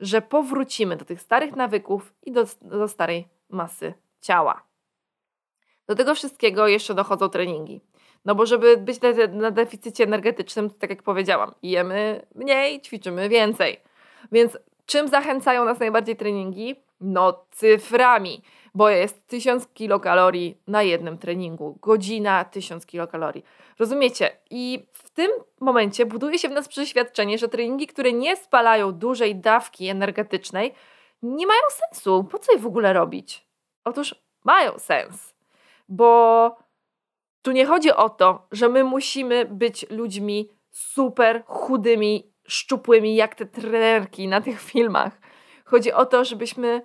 że 0.00 0.22
powrócimy 0.22 0.96
do 0.96 1.04
tych 1.04 1.20
starych 1.20 1.56
nawyków 1.56 2.14
i 2.22 2.32
do, 2.32 2.44
do 2.62 2.88
starej 2.88 3.28
masy 3.48 3.94
ciała. 4.20 4.62
Do 5.86 5.94
tego 5.94 6.14
wszystkiego 6.14 6.68
jeszcze 6.68 6.94
dochodzą 6.94 7.28
treningi. 7.28 7.80
No 8.26 8.34
bo 8.34 8.46
żeby 8.46 8.76
być 8.76 9.00
na, 9.00 9.08
na 9.32 9.50
deficycie 9.50 10.04
energetycznym, 10.04 10.70
to 10.70 10.76
tak 10.78 10.90
jak 10.90 11.02
powiedziałam, 11.02 11.54
jemy 11.62 12.26
mniej, 12.34 12.80
ćwiczymy 12.80 13.28
więcej. 13.28 13.80
Więc 14.32 14.58
czym 14.86 15.08
zachęcają 15.08 15.64
nas 15.64 15.80
najbardziej 15.80 16.16
treningi? 16.16 16.76
No 17.00 17.44
cyframi, 17.50 18.42
bo 18.74 18.88
jest 18.88 19.26
1000 19.26 19.68
kilokalorii 19.74 20.56
na 20.66 20.82
jednym 20.82 21.18
treningu, 21.18 21.78
godzina 21.82 22.44
1000 22.44 22.86
kilokalorii. 22.86 23.44
Rozumiecie? 23.78 24.30
I 24.50 24.86
w 24.92 25.10
tym 25.10 25.30
momencie 25.60 26.06
buduje 26.06 26.38
się 26.38 26.48
w 26.48 26.52
nas 26.52 26.68
przeświadczenie, 26.68 27.38
że 27.38 27.48
treningi, 27.48 27.86
które 27.86 28.12
nie 28.12 28.36
spalają 28.36 28.92
dużej 28.92 29.36
dawki 29.36 29.88
energetycznej, 29.88 30.74
nie 31.22 31.46
mają 31.46 31.60
sensu. 31.70 32.24
Po 32.24 32.38
co 32.38 32.52
je 32.52 32.58
w 32.58 32.66
ogóle 32.66 32.92
robić? 32.92 33.46
Otóż 33.84 34.14
mają 34.44 34.78
sens, 34.78 35.34
bo 35.88 36.65
tu 37.46 37.52
nie 37.52 37.66
chodzi 37.66 37.92
o 37.92 38.08
to, 38.08 38.46
że 38.52 38.68
my 38.68 38.84
musimy 38.84 39.44
być 39.44 39.86
ludźmi 39.90 40.50
super 40.70 41.42
chudymi, 41.46 42.32
szczupłymi, 42.48 43.16
jak 43.16 43.34
te 43.34 43.46
trenerki 43.46 44.28
na 44.28 44.40
tych 44.40 44.60
filmach. 44.60 45.20
Chodzi 45.64 45.92
o 45.92 46.06
to, 46.06 46.24
żebyśmy 46.24 46.82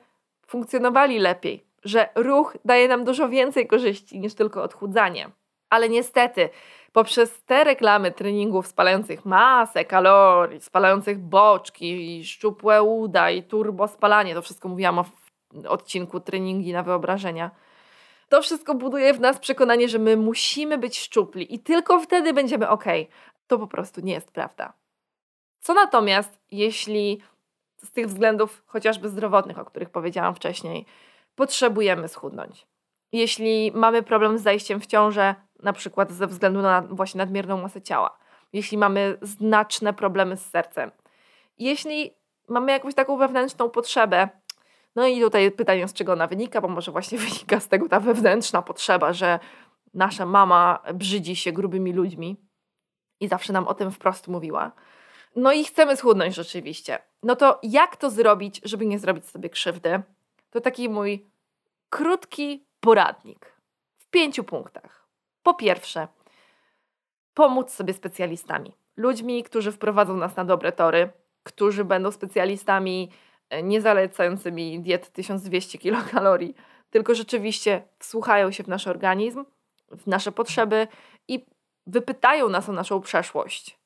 funkcjonowali 0.48 1.20
lepiej, 1.20 1.66
że 1.84 2.10
ruch 2.16 2.58
daje 2.66 2.88
nam 2.88 3.04
dużo 3.04 3.30
więcej 3.30 3.68
korzyści 3.68 4.20
niż 4.20 4.34
tylko 4.34 4.64
odchudzanie. 4.64 5.30
Ale 5.70 5.90
niestety, 5.90 6.50
poprzez 6.92 7.44
te 7.44 7.64
reklamy 7.64 8.12
treningów 8.12 8.68
spalających 8.68 9.26
masę 9.26 9.86
kalorii, 9.86 10.62
spalających 10.62 11.20
boczki 11.20 12.18
i 12.18 12.26
szczupłe 12.26 12.84
uda 12.84 13.32
i 13.32 13.44
turbo 13.44 13.88
spalanie, 13.88 14.36
to 14.36 14.42
wszystko 14.42 14.70
mówiłam 14.70 15.04
w 15.04 15.66
odcinku 15.68 16.20
treningi 16.20 16.74
na 16.74 16.84
wyobrażenia, 16.84 17.52
to 18.32 18.42
wszystko 18.42 18.76
buduje 18.76 19.14
w 19.14 19.20
nas 19.20 19.40
przekonanie, 19.40 19.90
że 19.90 20.00
my 20.00 20.18
musimy 20.18 20.78
być 20.78 21.00
szczupli 21.00 21.56
i 21.56 21.60
tylko 21.60 22.00
wtedy 22.00 22.34
będziemy 22.34 22.70
ok. 22.70 22.86
To 23.48 23.60
po 23.60 23.68
prostu 23.68 24.02
nie 24.02 24.14
jest 24.14 24.32
prawda. 24.32 24.74
Co 25.60 25.74
natomiast, 25.74 26.40
jeśli 26.52 27.22
z 27.84 27.92
tych 27.92 28.08
względów 28.08 28.64
chociażby 28.66 29.10
zdrowotnych, 29.10 29.60
o 29.60 29.66
których 29.66 29.90
powiedziałam 29.90 30.36
wcześniej, 30.36 30.86
potrzebujemy 31.36 32.08
schudnąć? 32.08 32.68
Jeśli 33.12 33.72
mamy 33.76 34.04
problem 34.04 34.38
z 34.38 34.42
zajściem 34.42 34.82
w 34.82 34.88
ciążę, 34.88 35.36
na 35.64 35.74
przykład 35.74 36.12
ze 36.12 36.28
względu 36.28 36.62
na 36.62 36.82
właśnie 36.82 37.18
nadmierną 37.18 37.62
masę 37.62 37.82
ciała, 37.82 38.18
jeśli 38.54 38.78
mamy 38.78 39.18
znaczne 39.22 39.94
problemy 39.94 40.38
z 40.38 40.46
sercem, 40.46 40.92
jeśli 41.58 42.14
mamy 42.48 42.72
jakąś 42.72 42.96
taką 42.96 43.18
wewnętrzną 43.18 43.70
potrzebę, 43.70 44.30
no 44.96 45.08
i 45.08 45.22
tutaj 45.22 45.52
pytanie, 45.52 45.88
z 45.88 45.94
czego 45.94 46.14
ona 46.14 46.28
wynika, 46.28 46.62
bo 46.62 46.68
może 46.68 46.92
właśnie 46.92 47.18
wynika 47.28 47.60
z 47.60 47.68
tego 47.68 47.90
ta 47.90 48.00
wewnętrzna 48.00 48.62
potrzeba, 48.62 49.14
że 49.14 49.40
nasza 49.94 50.26
mama 50.26 50.84
brzydzi 50.94 51.36
się 51.36 51.52
grubymi 51.52 51.94
ludźmi 51.94 52.38
i 53.20 53.28
zawsze 53.28 53.54
nam 53.54 53.68
o 53.68 53.74
tym 53.74 53.92
wprost 53.92 54.28
mówiła. 54.28 54.72
No 55.36 55.52
i 55.52 55.64
chcemy 55.64 55.98
schudnąć 55.98 56.36
rzeczywiście. 56.36 57.00
No 57.24 57.36
to 57.36 57.60
jak 57.64 57.98
to 57.98 58.10
zrobić, 58.10 58.62
żeby 58.64 58.86
nie 58.86 59.00
zrobić 59.00 59.26
sobie 59.26 59.50
krzywdy? 59.50 60.02
To 60.50 60.62
taki 60.62 60.90
mój 60.90 61.26
krótki 61.90 62.66
poradnik 62.80 63.56
w 63.98 64.10
pięciu 64.10 64.44
punktach. 64.44 65.08
Po 65.44 65.54
pierwsze, 65.54 66.08
pomóc 67.34 67.72
sobie 67.72 67.94
specjalistami. 67.94 68.76
Ludźmi, 68.98 69.44
którzy 69.44 69.72
wprowadzą 69.72 70.18
nas 70.18 70.36
na 70.36 70.46
dobre 70.46 70.72
tory, 70.72 71.10
którzy 71.44 71.86
będą 71.86 72.12
specjalistami 72.12 73.12
nie 73.64 73.82
zalecającymi 73.82 74.80
diet 74.80 75.12
1200 75.12 75.78
kilokalorii, 75.78 76.56
tylko 76.90 77.16
rzeczywiście 77.16 77.84
wsłuchają 78.00 78.52
się 78.52 78.64
w 78.64 78.68
nasz 78.68 78.88
organizm, 78.88 79.46
w 79.92 80.08
nasze 80.08 80.32
potrzeby 80.32 80.88
i 81.28 81.46
wypytają 81.88 82.50
nas 82.50 82.70
o 82.70 82.72
naszą 82.72 83.02
przeszłość. 83.02 83.80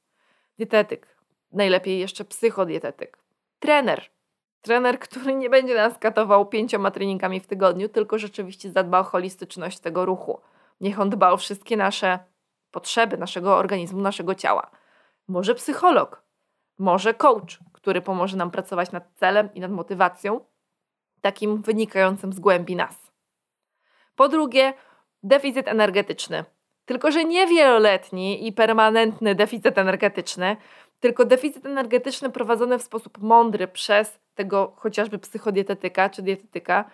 Dietetyk, 0.58 1.18
najlepiej 1.52 2.00
jeszcze 2.00 2.26
psychodietetyk, 2.26 3.18
trener. 3.60 4.10
Trener, 4.62 5.00
który 5.00 5.36
nie 5.36 5.50
będzie 5.50 5.76
nas 5.76 5.98
katował 5.98 6.46
pięcioma 6.46 6.92
treningami 6.92 7.40
w 7.40 7.48
tygodniu, 7.48 7.90
tylko 7.90 8.18
rzeczywiście 8.18 8.72
zadba 8.72 9.00
o 9.00 9.04
holistyczność 9.04 9.80
tego 9.80 10.06
ruchu. 10.06 10.42
Niech 10.82 11.00
on 11.00 11.10
dba 11.10 11.32
o 11.32 11.38
wszystkie 11.38 11.78
nasze 11.78 12.20
potrzeby 12.72 13.18
naszego 13.18 13.58
organizmu, 13.58 14.02
naszego 14.02 14.36
ciała. 14.36 14.72
Może 15.28 15.56
psycholog, 15.56 16.24
może 16.78 17.14
coach, 17.14 17.60
który 17.86 18.02
pomoże 18.02 18.38
nam 18.38 18.52
pracować 18.52 18.92
nad 18.92 19.04
celem 19.16 19.54
i 19.54 19.60
nad 19.60 19.72
motywacją, 19.72 20.40
takim 21.22 21.62
wynikającym 21.62 22.34
z 22.34 22.40
głębi 22.40 22.76
nas. 22.76 23.12
Po 24.16 24.30
drugie, 24.30 24.74
deficyt 25.24 25.68
energetyczny. 25.68 26.46
Tylko, 26.86 27.12
że 27.12 27.26
nie 27.26 27.48
wieloletni 27.48 28.48
i 28.48 28.54
permanentny 28.54 29.36
deficyt 29.36 29.78
energetyczny, 29.78 30.58
tylko 31.00 31.26
deficyt 31.26 31.66
energetyczny 31.66 32.30
prowadzony 32.30 32.80
w 32.80 32.84
sposób 32.84 33.18
mądry 33.18 33.68
przez 33.68 34.20
tego 34.36 34.74
chociażby 34.76 35.20
psychodietetyka 35.20 36.10
czy 36.10 36.22
dietetyka, 36.22 36.90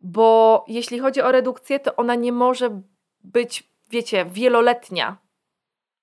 bo 0.00 0.64
jeśli 0.68 0.98
chodzi 0.98 1.22
o 1.22 1.32
redukcję, 1.32 1.80
to 1.80 1.96
ona 1.96 2.14
nie 2.14 2.32
może 2.32 2.80
być, 3.24 3.70
wiecie, 3.90 4.24
wieloletnia. 4.24 5.16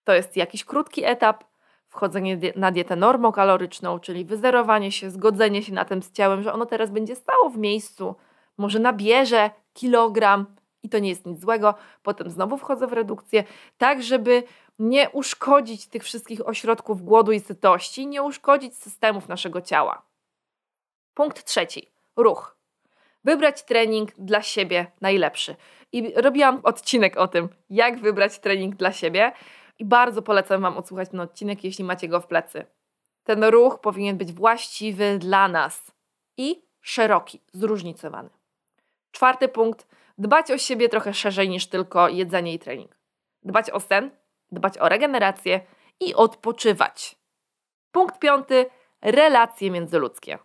To 0.04 0.14
jest 0.14 0.38
jakiś 0.38 0.66
krótki 0.66 1.06
etap, 1.06 1.51
wchodzenie 1.92 2.38
na 2.56 2.72
dietę 2.72 2.96
normokaloryczną, 2.96 4.00
czyli 4.00 4.26
wyzerowanie 4.26 4.92
się, 4.92 5.12
zgodzenie 5.12 5.64
się 5.64 5.74
na 5.74 5.86
tym 5.86 6.04
z 6.04 6.12
ciałem, 6.12 6.44
że 6.44 6.54
ono 6.54 6.66
teraz 6.66 6.92
będzie 6.92 7.16
stało 7.16 7.50
w 7.50 7.58
miejscu, 7.58 8.16
może 8.58 8.80
nabierze 8.80 9.50
kilogram 9.74 10.46
i 10.84 10.90
to 10.90 11.00
nie 11.00 11.10
jest 11.10 11.26
nic 11.26 11.40
złego. 11.40 11.76
Potem 12.04 12.30
znowu 12.30 12.58
wchodzę 12.58 12.88
w 12.88 12.94
redukcję, 12.94 13.44
tak 13.78 14.04
żeby 14.04 14.44
nie 14.80 15.10
uszkodzić 15.10 15.88
tych 15.88 16.04
wszystkich 16.04 16.48
ośrodków 16.48 17.04
głodu 17.04 17.32
i 17.32 17.40
sytości, 17.40 18.08
nie 18.08 18.24
uszkodzić 18.24 18.78
systemów 18.78 19.28
naszego 19.28 19.62
ciała. 19.62 20.02
Punkt 21.14 21.44
trzeci. 21.44 21.92
Ruch. 22.16 22.58
Wybrać 23.24 23.64
trening 23.64 24.12
dla 24.18 24.42
siebie 24.42 24.92
najlepszy. 25.02 25.56
I 25.92 26.14
robiłam 26.16 26.60
odcinek 26.64 27.18
o 27.18 27.28
tym, 27.28 27.50
jak 27.70 28.00
wybrać 28.00 28.40
trening 28.40 28.76
dla 28.76 28.92
siebie. 28.92 29.32
I 29.80 29.86
bardzo 29.86 30.22
polecam 30.22 30.62
Wam 30.62 30.78
odsłuchać 30.78 31.10
ten 31.10 31.20
odcinek, 31.20 31.64
jeśli 31.64 31.84
macie 31.84 32.08
go 32.08 32.22
w 32.22 32.28
plecy. 32.28 32.66
Ten 33.24 33.44
ruch 33.44 33.80
powinien 33.80 34.18
być 34.18 34.34
właściwy 34.34 35.18
dla 35.20 35.48
nas 35.48 35.92
i 36.38 36.66
szeroki, 36.82 37.42
zróżnicowany. 37.54 38.30
Czwarty 39.12 39.48
punkt. 39.48 39.88
Dbać 40.18 40.52
o 40.52 40.58
siebie 40.58 40.90
trochę 40.90 41.14
szerzej 41.14 41.50
niż 41.50 41.68
tylko 41.68 42.10
jedzenie 42.10 42.54
i 42.54 42.60
trening. 42.60 42.98
Dbać 43.44 43.70
o 43.70 43.80
sen, 43.80 44.12
dbać 44.52 44.78
o 44.78 44.90
regenerację 44.90 45.62
i 46.00 46.16
odpoczywać. 46.16 47.16
Punkt 47.92 48.20
piąty. 48.20 48.66
Relacje 49.02 49.72
międzyludzkie. 49.72 50.40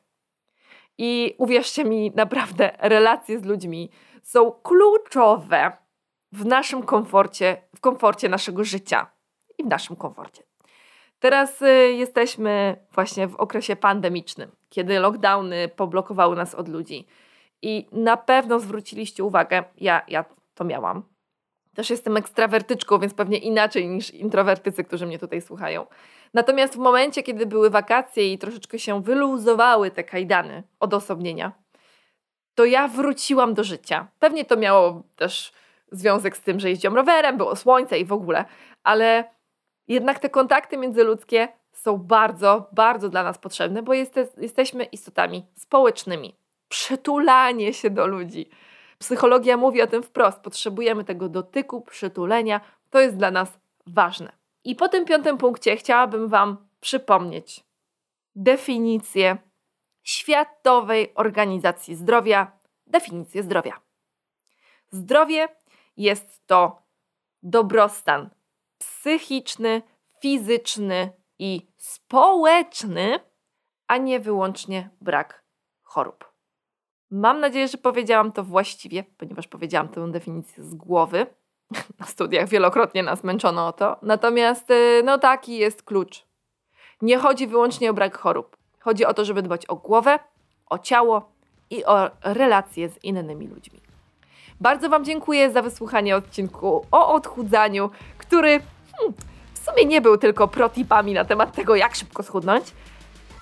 I 0.99 1.35
uwierzcie 1.39 1.85
mi, 1.85 2.13
naprawdę, 2.15 2.77
relacje 2.79 3.39
z 3.39 3.45
ludźmi 3.45 3.91
są 4.23 4.53
kluczowe 4.53 5.73
w 6.33 6.47
naszym 6.47 6.83
komforcie, 6.83 7.63
w 7.77 7.81
komforcie 7.81 8.29
naszego 8.29 8.65
życia 8.65 9.16
i 9.59 9.65
w 9.65 9.67
naszym 9.67 9.97
komforcie. 9.97 10.43
Teraz 11.21 11.63
y, 11.63 11.93
jesteśmy 11.93 12.77
właśnie 12.93 13.29
w 13.29 13.37
okresie 13.37 13.77
pandemicznym, 13.77 14.51
kiedy 14.69 14.99
lockdowny 14.99 15.69
poblokowały 15.69 16.37
nas 16.37 16.55
od 16.55 16.69
ludzi. 16.69 17.07
I 17.63 17.87
na 17.93 18.17
pewno 18.17 18.61
zwróciliście 18.61 19.25
uwagę, 19.25 19.65
ja, 19.77 20.03
ja 20.09 20.25
to 20.55 20.65
miałam. 20.65 21.03
Też 21.75 21.91
jestem 21.91 22.17
ekstrawertyczką, 22.17 22.99
więc 22.99 23.15
pewnie 23.15 23.39
inaczej 23.39 23.89
niż 23.89 24.11
introwertycy, 24.11 24.85
którzy 24.85 25.07
mnie 25.07 25.19
tutaj 25.19 25.41
słuchają. 25.41 25.87
Natomiast 26.35 26.75
w 26.75 26.79
momencie, 26.79 27.23
kiedy 27.23 27.47
były 27.47 27.71
wakacje 27.71 28.33
i 28.33 28.39
troszeczkę 28.39 28.79
się 28.79 29.03
wyluzowały 29.03 29.91
te 29.91 30.05
kajdany 30.05 30.63
odosobnienia, 30.81 31.53
to 32.55 32.65
ja 32.65 32.89
wróciłam 32.89 33.55
do 33.55 33.65
życia. 33.65 34.09
Pewnie 34.19 34.45
to 34.45 34.57
miało 34.57 35.03
też 35.17 35.53
związek 35.93 36.37
z 36.37 36.41
tym, 36.41 36.61
że 36.61 36.71
jeździłam 36.71 36.97
rowerem, 36.97 37.37
było 37.37 37.57
słońce 37.57 37.99
i 37.99 38.05
w 38.05 38.13
ogóle, 38.13 38.45
ale 38.85 39.36
jednak 39.89 40.19
te 40.19 40.31
kontakty 40.31 40.77
międzyludzkie 40.77 41.49
są 41.73 41.99
bardzo, 41.99 42.69
bardzo 42.73 43.09
dla 43.09 43.23
nas 43.23 43.39
potrzebne, 43.39 43.83
bo 43.83 43.95
jeste, 43.95 44.29
jesteśmy 44.37 44.85
istotami 44.85 45.47
społecznymi. 45.55 46.37
Przytulanie 46.69 47.75
się 47.75 47.91
do 47.91 48.07
ludzi. 48.07 48.51
Psychologia 48.99 49.57
mówi 49.57 49.83
o 49.83 49.87
tym 49.87 50.03
wprost. 50.03 50.41
Potrzebujemy 50.41 51.05
tego 51.05 51.29
dotyku, 51.29 51.81
przytulenia. 51.81 52.61
To 52.91 53.01
jest 53.01 53.17
dla 53.17 53.31
nas 53.31 53.59
ważne. 53.87 54.33
I 54.65 54.75
po 54.75 54.89
tym 54.89 55.05
piątym 55.05 55.39
punkcie 55.39 55.77
chciałabym 55.77 56.29
Wam 56.29 56.57
przypomnieć 56.81 57.65
definicję 58.37 59.37
Światowej 60.03 61.13
Organizacji 61.15 61.95
Zdrowia, 61.95 62.53
definicję 62.87 63.43
zdrowia. 63.43 63.81
Zdrowie 64.91 65.49
jest 65.97 66.47
to 66.47 66.83
dobrostan 67.43 68.31
psychiczny, 69.07 69.83
fizyczny 70.21 71.11
i 71.39 71.67
społeczny, 71.77 73.21
a 73.89 73.97
nie 73.97 74.21
wyłącznie 74.21 74.91
brak 75.01 75.45
chorób. 75.83 76.33
Mam 77.11 77.41
nadzieję, 77.41 77.69
że 77.69 77.79
powiedziałam 77.79 78.33
to 78.33 78.45
właściwie, 78.45 79.05
ponieważ 79.19 79.49
powiedziałam 79.49 79.89
tę 79.89 80.13
definicję 80.13 80.65
z 80.65 80.75
głowy. 80.75 81.27
Na 82.01 82.07
studiach 82.07 82.49
wielokrotnie 82.49 83.03
nas 83.03 83.25
męczono 83.25 83.67
o 83.67 83.73
to. 83.73 83.97
Natomiast, 84.03 84.71
y, 84.71 85.03
no 85.05 85.19
taki 85.19 85.59
jest 85.59 85.83
klucz. 85.83 86.27
Nie 87.03 87.19
chodzi 87.19 87.47
wyłącznie 87.47 87.91
o 87.91 87.95
brak 87.95 88.19
chorób. 88.19 88.57
Chodzi 88.81 89.05
o 89.05 89.15
to, 89.15 89.25
żeby 89.25 89.43
dbać 89.43 89.67
o 89.67 89.77
głowę, 89.77 90.19
o 90.67 90.79
ciało 90.79 91.33
i 91.71 91.85
o 91.85 92.11
relacje 92.25 92.89
z 92.89 93.05
innymi 93.05 93.49
ludźmi. 93.49 93.81
Bardzo 94.61 94.89
Wam 94.89 95.05
dziękuję 95.05 95.51
za 95.51 95.63
wysłuchanie 95.63 96.17
odcinku 96.17 96.87
o 96.91 97.13
odchudzaniu, 97.15 97.91
który 98.19 98.61
hmm, 98.99 99.15
w 99.55 99.59
sumie 99.59 99.85
nie 99.85 100.01
był 100.01 100.19
tylko 100.19 100.49
protipami 100.49 101.15
na 101.15 101.25
temat 101.25 101.55
tego, 101.55 101.77
jak 101.77 101.95
szybko 101.95 102.23
schudnąć, 102.23 102.73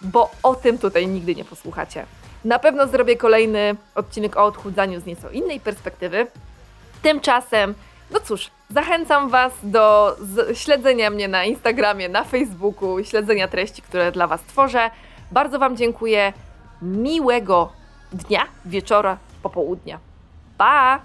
bo 0.01 0.31
o 0.43 0.55
tym 0.55 0.79
tutaj 0.79 1.07
nigdy 1.07 1.35
nie 1.35 1.45
posłuchacie. 1.45 2.07
Na 2.45 2.59
pewno 2.59 2.87
zrobię 2.87 3.17
kolejny 3.17 3.77
odcinek 3.95 4.37
o 4.37 4.45
odchudzaniu 4.45 5.01
z 5.01 5.07
nieco 5.07 5.31
innej 5.31 5.61
perspektywy. 5.61 6.27
Tymczasem, 7.03 7.75
no 8.11 8.21
cóż, 8.21 8.51
zachęcam 8.71 9.29
Was 9.29 9.53
do 9.63 10.17
śledzenia 10.55 11.11
mnie 11.11 11.29
na 11.29 11.45
Instagramie, 11.45 12.09
na 12.09 12.25
Facebooku, 12.25 13.05
śledzenia 13.05 13.49
treści, 13.49 13.83
które 13.83 14.13
dla 14.13 14.27
Was 14.27 14.41
tworzę. 14.43 14.91
Bardzo 15.33 15.59
Wam 15.59 15.77
dziękuję. 15.77 16.33
Miłego 16.83 17.73
dnia, 18.13 18.47
wieczora, 18.65 19.19
popołudnia. 19.43 19.99
Pa! 20.59 21.01